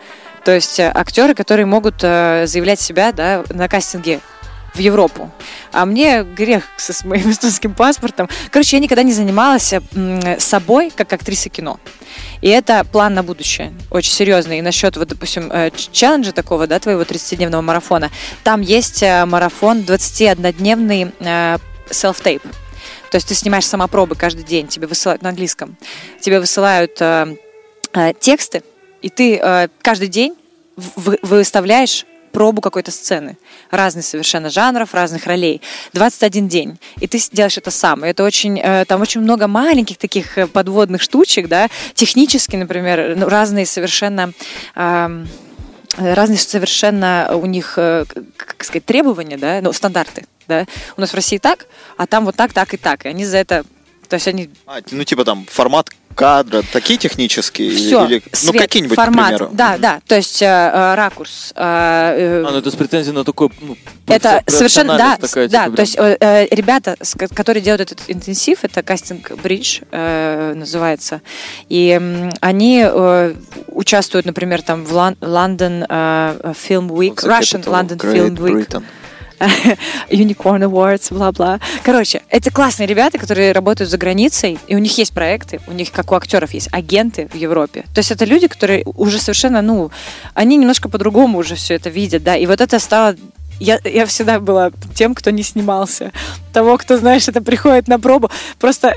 [0.45, 4.19] То есть э, актеры, которые могут заявлять себя да, на кастинге
[4.73, 5.31] в Европу.
[5.71, 8.29] А мне грех со с моим эстонским паспортом.
[8.51, 9.73] Короче, я никогда не занималась
[10.39, 11.79] собой как актриса кино.
[12.41, 14.59] И это план на будущее, очень серьезный.
[14.59, 18.11] И насчет, вот, допустим, э, челленджа такого, да, твоего 30-дневного марафона,
[18.43, 21.57] там есть э, марафон 21-дневный э,
[21.89, 22.41] self-tape.
[23.11, 25.77] То есть ты снимаешь самопробы каждый день, тебе высылают на английском,
[26.19, 27.37] тебе высылают э,
[27.93, 28.63] э, тексты,
[29.01, 30.35] и ты э, каждый день
[30.75, 33.37] выставляешь пробу какой-то сцены.
[33.71, 35.61] Разных совершенно жанров, разных ролей.
[35.93, 36.79] 21 день.
[36.99, 38.03] И ты делаешь это сам.
[38.03, 43.15] И это очень, э, там очень много маленьких таких э, подводных штучек, да, технически, например,
[43.15, 44.33] ну, разные совершенно
[44.75, 45.25] э,
[45.97, 50.65] разные совершенно у них, как сказать, требования, да, ну, стандарты, да.
[50.97, 51.67] У нас в России так,
[51.97, 53.05] а там вот так, так и так.
[53.05, 53.63] И они за это,
[54.13, 57.69] то есть они А, ну, типа там формат кадра, такие технические?
[57.69, 59.25] или- Все, или- ну, какие-нибудь, формат.
[59.25, 59.49] к примеру.
[59.55, 61.51] Да, да, то есть э, э, ракурс.
[61.55, 65.63] э, э, А, ну это с претензией на такой, ну, Это совершенно, да, такая, да,
[65.65, 66.95] типа, то есть э, э, ребята,
[67.33, 71.21] которые делают этот интенсив, это кастинг бридж э, называется,
[71.69, 73.33] и м, они э,
[73.69, 78.83] участвуют, например, там в Лон- London э, Film Week, Russian London Great Film Week, Britain.
[80.09, 81.59] Unicorn Awards, бла-бла.
[81.83, 85.91] Короче, это классные ребята, которые работают за границей, и у них есть проекты, у них,
[85.91, 87.83] как у актеров, есть агенты в Европе.
[87.93, 89.91] То есть это люди, которые уже совершенно, ну,
[90.33, 93.15] они немножко по-другому уже все это видят, да, и вот это стало
[93.59, 96.11] я, я всегда была тем, кто не снимался.
[96.51, 98.29] Того, кто, знаешь, это приходит на пробу.
[98.59, 98.93] Просто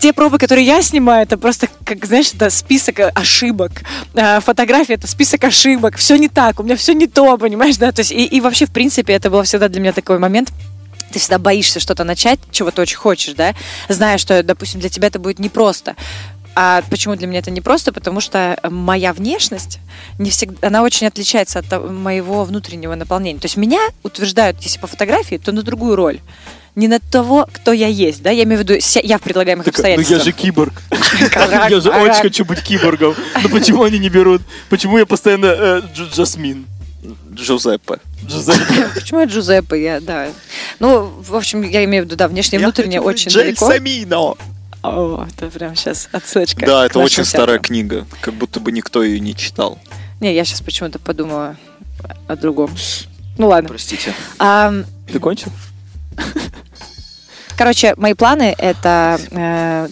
[0.00, 3.82] те пробы, которые я снимаю, это просто, как, знаешь, это список ошибок.
[4.14, 5.96] Э, Фотография— это список ошибок.
[5.96, 7.92] Все не так, у меня все не то, понимаешь, да?
[7.92, 10.50] То есть, и, и вообще, в принципе, это было всегда для меня такой момент,
[11.12, 13.54] ты всегда боишься что-то начать, чего ты очень хочешь, да,
[13.88, 15.96] зная, что, допустим, для тебя это будет непросто.
[16.58, 17.92] А почему для меня это непросто?
[17.92, 19.78] Потому что моя внешность
[20.18, 23.38] не всегда, она очень отличается от моего внутреннего наполнения.
[23.38, 26.20] То есть меня утверждают, если по фотографии, то на другую роль.
[26.74, 28.30] Не на того, кто я есть, да?
[28.30, 30.24] Я имею в виду, я в предлагаемых Ну я обстоятельствах.
[30.24, 30.72] же киборг.
[31.70, 33.14] Я же очень хочу быть киборгом.
[33.42, 34.40] Ну почему они не берут?
[34.70, 36.66] Почему я постоянно э, Дж- Джасмин?
[37.34, 37.98] Джузеппе.
[38.26, 38.88] Джузеппе.
[38.94, 39.82] Почему я Джузеппе?
[39.82, 40.28] Я, да.
[40.78, 43.66] Ну, в общем, я имею в виду, да, внешнее и внутреннее очень далеко.
[43.68, 44.34] Джельсамино.
[44.88, 46.64] О, это прям сейчас отсылочка.
[46.66, 47.68] Да, это очень старая театру.
[47.68, 48.06] книга.
[48.20, 49.78] Как будто бы никто ее не читал.
[50.20, 51.56] Не, я сейчас почему-то подумала
[52.28, 52.70] о другом.
[53.38, 53.68] Ну ладно.
[53.68, 54.14] Простите.
[54.38, 54.72] А,
[55.12, 55.50] Ты кончил?
[57.56, 59.88] короче, мои планы это э,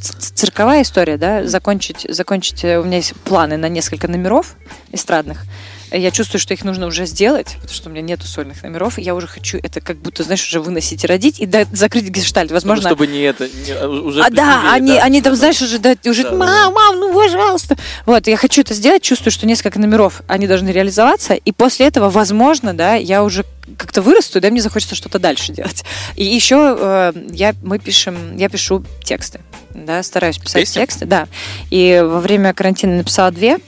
[0.00, 2.64] цирковая история, да, закончить, закончить.
[2.64, 4.54] э, У меня есть планы на несколько номеров
[4.92, 5.44] эстрадных.
[5.90, 9.02] Я чувствую, что их нужно уже сделать, потому что у меня нету сольных номеров, и
[9.02, 12.50] я уже хочу это как будто, знаешь, уже выносить и родить, и да- закрыть гештальт.
[12.50, 15.60] Возможно, Ну, чтобы не это, не- а, уже А, да, они, да, они там, знаешь,
[15.62, 17.76] уже, да, уже, да, мам, мам, ну, пожалуйста.
[18.06, 22.10] Вот, я хочу это сделать, чувствую, что несколько номеров, они должны реализоваться, и после этого,
[22.10, 23.44] возможно, да, я уже
[23.76, 25.84] как-то вырасту, да, мне захочется что-то дальше делать.
[26.16, 29.40] И еще э, я, мы пишем, я пишу тексты,
[29.74, 30.80] да, стараюсь писать Песни?
[30.80, 31.28] тексты, да.
[31.70, 33.58] И во время карантина написала две,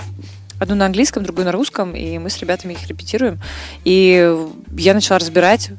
[0.61, 3.41] Одну на английском, другую на русском, и мы с ребятами их репетируем.
[3.85, 4.37] И
[4.77, 5.71] я начала разбирать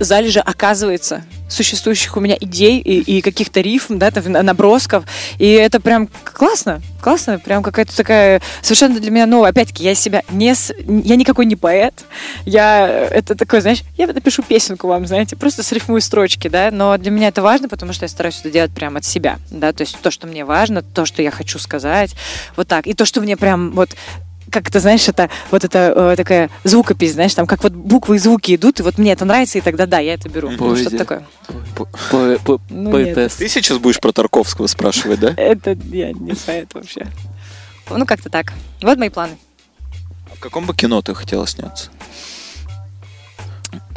[0.00, 5.04] залежи, оказывается, существующих у меня идей и, и каких-то рифм, да, там, набросков.
[5.38, 9.50] И это прям классно, классно, прям какая-то такая совершенно для меня новая.
[9.50, 10.52] Опять-таки, я себя не...
[10.52, 10.74] с-
[11.04, 12.04] Я никакой не поэт.
[12.44, 12.88] Я...
[12.88, 17.28] Это такой, знаешь, я напишу песенку вам, знаете, просто срифмую строчки, да, но для меня
[17.28, 20.10] это важно, потому что я стараюсь это делать прямо от себя, да, то есть то,
[20.10, 22.16] что мне важно, то, что я хочу сказать,
[22.56, 22.88] вот так.
[22.88, 23.90] И то, что мне прям вот
[24.54, 28.18] как это, знаешь, это вот это э, такая звукопись, знаешь, там как вот буквы и
[28.20, 30.48] звуки идут, и вот мне это нравится, и тогда да, я это беру.
[30.50, 31.26] Ну, что-то такое.
[31.74, 31.86] По-
[32.38, 33.34] по- Ну, Поэтесс.
[33.34, 35.34] Ты сейчас будешь про Тарковского спрашивать, да?
[35.36, 37.06] Это я не поэт вообще.
[37.90, 38.52] Ну, как-то так.
[38.80, 39.36] Вот мои планы.
[40.36, 41.90] В каком бы кино ты хотела сняться?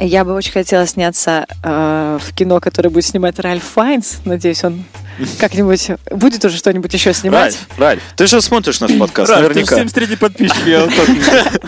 [0.00, 4.18] Я бы очень хотела сняться э, в кино, которое будет снимать Ральф Файнс.
[4.24, 4.84] Надеюсь, он
[5.38, 7.54] как-нибудь будет уже что-нибудь еще снимать.
[7.54, 9.76] Ральф, Ральф, ты же смотришь наш подкаст, Ральф, ты наверняка.
[9.76, 11.08] 73 подписчик, я вот так-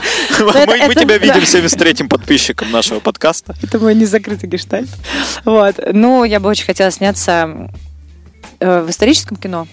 [0.88, 3.54] Мы, тебя видим 73-м подписчиком нашего подкаста.
[3.62, 4.88] Это мой незакрытый гештальт.
[5.44, 5.76] Вот.
[5.92, 7.70] Ну, я бы очень хотела сняться
[8.60, 9.66] э, в историческом кино,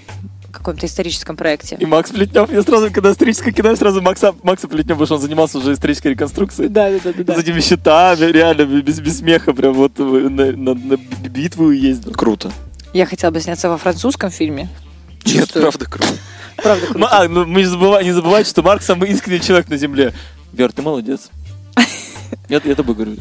[0.52, 1.78] каком-то историческом проекте.
[1.80, 5.16] И Макс Плетнев, я сразу, когда историческое кино, я сразу Макса, Макса Плетнев, потому что
[5.16, 6.70] он занимался уже исторической реконструкцией.
[6.70, 7.36] Да, да, да, да.
[7.36, 12.12] С этими щитами, реально, без, без смеха, прям вот на, на- на битву ездил.
[12.14, 12.52] Круто.
[12.94, 14.70] Я хотела бы сняться во французском фильме.
[15.26, 15.64] Нет, Чувствую.
[15.64, 16.08] правда круто.
[16.56, 17.10] Правда, Ну, круто.
[17.20, 20.14] а, ну, мы не, забывай- не забывайте, что Марк самый искренний человек на земле.
[20.54, 21.30] Вер, ты молодец.
[22.50, 23.16] Я, я тобой говорю.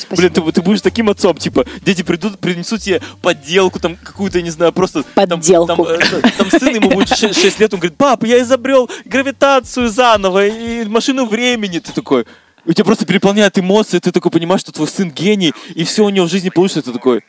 [0.00, 0.28] Спасибо.
[0.30, 4.50] Блин, ты, ты будешь таким отцом, типа, дети придут, принесут тебе подделку, там, какую-то, не
[4.50, 5.02] знаю, просто...
[5.02, 5.84] там- Подделку.
[5.86, 10.46] Там, э, там сын ему будет 6, лет, он говорит, пап, я изобрел гравитацию заново
[10.46, 11.78] и машину времени.
[11.78, 12.24] Ты такой,
[12.64, 16.10] у тебя просто переполняют эмоции, ты такой понимаешь, что твой сын гений, и все у
[16.10, 17.22] него в жизни получится, ты такой,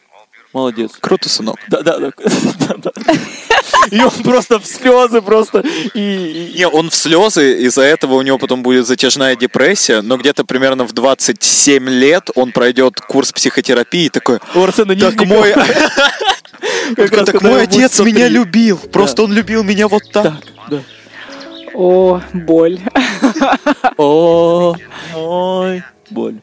[0.53, 0.91] молодец.
[0.99, 1.57] Круто, сынок.
[1.67, 2.11] Да, да, да.
[3.91, 5.63] И он просто в слезы просто.
[5.93, 10.45] И, Не, он в слезы, из-за этого у него потом будет затяжная депрессия, но где-то
[10.45, 15.53] примерно в 27 лет он пройдет курс психотерапии и такой, у Арсена так мой,
[16.95, 18.11] так мой отец 103.
[18.11, 20.33] меня любил, просто он любил меня вот так.
[21.73, 22.79] О, боль.
[23.97, 24.75] О,
[25.13, 26.35] мой боль.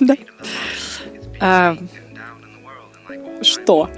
[0.00, 1.76] Да.
[3.42, 3.90] А, Что?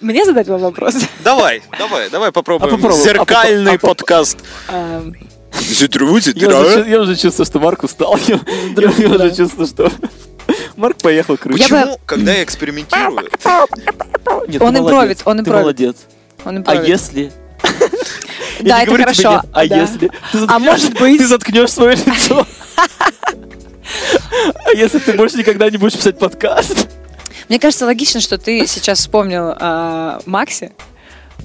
[0.00, 0.96] Мне задать вам вопрос?
[1.22, 2.72] Давай, давай, давай попробуем.
[2.72, 4.38] А попробуй, Зеркальный а попро- а подкаст.
[4.68, 5.04] А,
[5.60, 8.18] Зитру, Я уже, чувствую, что Марк устал.
[8.26, 8.40] Я,
[8.88, 9.92] уже чувствую, что
[10.76, 11.62] Марк поехал крыше.
[11.62, 13.20] Я бы- Почему, когда я экспериментирую,
[14.48, 15.62] Нет, Он ты импровит, молодец, он ты импровит.
[15.62, 15.96] молодец.
[16.46, 17.32] Он А если...
[18.60, 19.30] Я Да, это говорю хорошо.
[19.32, 19.76] нет, а Да.
[19.82, 20.08] если...
[20.08, 22.46] Ты А может быть- Ты заткнешь свое лицо.
[24.64, 26.88] А если ты больше никогда не будешь писать подкаст?
[27.52, 30.72] Мне кажется, логично, что ты сейчас вспомнил о Максе,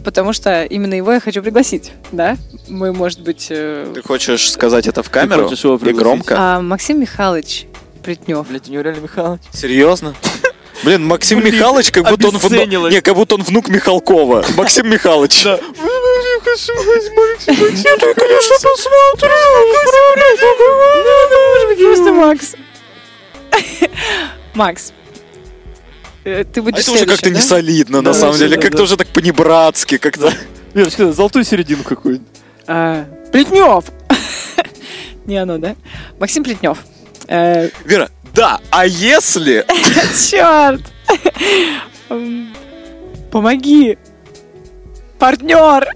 [0.05, 2.37] потому что именно его я хочу пригласить, да?
[2.69, 3.47] Мы, может быть...
[3.49, 6.33] э, ты хочешь сказать это в камеру хочешь его и громко?
[6.37, 7.65] а, Максим Михайлович
[8.03, 8.47] Плетнев.
[8.47, 9.41] Блять, у него реально Михайлович.
[9.51, 10.15] Серьезно?
[10.85, 12.89] Блин, Максим Блин, Михайлович, как будто он внук...
[12.89, 14.45] Не, как будто он внук Михалкова.
[14.55, 15.43] Максим Михайлович.
[15.43, 15.59] Да.
[15.59, 16.43] Может
[21.67, 22.55] быть, просто Макс.
[24.53, 24.93] Макс.
[26.27, 27.35] Э, Ты А будешь это уже как-то да?
[27.35, 28.55] не солидно, на Да, самом да, деле.
[28.55, 28.83] да, Как-то да.
[28.83, 30.33] уже так по-небратски, как-то.
[30.73, 32.27] Верочка, золотую середину какую-нибудь.
[32.67, 33.85] А, Плетнев.
[35.25, 35.75] Не оно, да?
[36.19, 36.79] Максим Плетнев.
[37.27, 39.65] Э, Вера, да, а если...
[40.29, 40.81] Черт!
[43.31, 43.97] Помоги!
[45.19, 45.87] Партнер!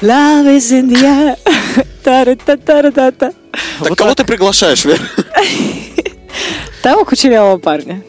[0.00, 1.86] Love is in the air.
[2.02, 3.32] Та-ра-та-та-ра-та-та.
[3.80, 5.00] Так кого ты приглашаешь, Вера?
[6.82, 8.02] Того кучерявого парня.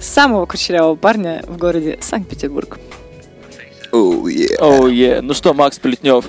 [0.00, 2.78] Самого кучерявого парня в городе Санкт-Петербург.
[3.92, 4.56] Оу, е.
[4.60, 5.20] Оу, е.
[5.22, 6.26] Ну что, Макс Плетнев,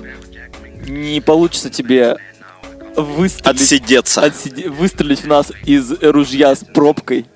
[0.88, 2.16] не получится тебе
[2.96, 4.22] выстрелить, Отсидеться.
[4.24, 7.26] отсиде- выстрелить в нас из ружья с пробкой.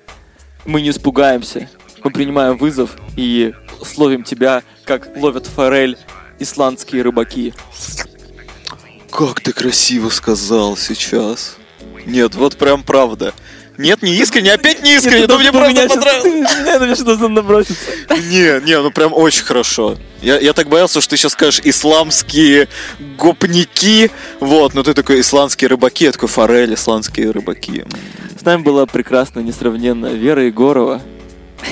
[0.65, 1.69] Мы не испугаемся.
[2.03, 3.53] Мы принимаем вызов и
[3.85, 5.97] словим тебя, как ловят форель
[6.39, 7.53] исландские рыбаки.
[9.11, 11.57] Как ты красиво сказал сейчас.
[12.05, 13.33] Нет, вот прям правда.
[13.77, 16.25] Нет, не искренне, опять не искренне, но мне правда понравилось.
[16.25, 17.91] Меня на меня что-то набросится.
[18.09, 19.97] Не, не, ну прям очень хорошо.
[20.21, 22.67] Я, я так боялся, что ты сейчас скажешь исламские
[23.17, 24.11] гопники.
[24.39, 27.85] Вот, но ты такой исландские рыбаки, я такой форель, исландские рыбаки.
[28.39, 31.01] С нами была прекрасная, несравненная Вера Егорова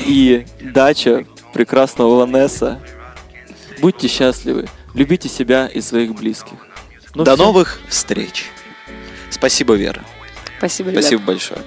[0.06, 2.80] и дача прекрасного Ванесса.
[3.82, 6.69] Будьте счастливы, любите себя и своих близких.
[7.16, 7.44] Ну До всё.
[7.44, 8.48] новых встреч.
[9.30, 10.04] Спасибо, Вера.
[10.58, 11.08] Спасибо, ребята.
[11.08, 11.62] Спасибо большое.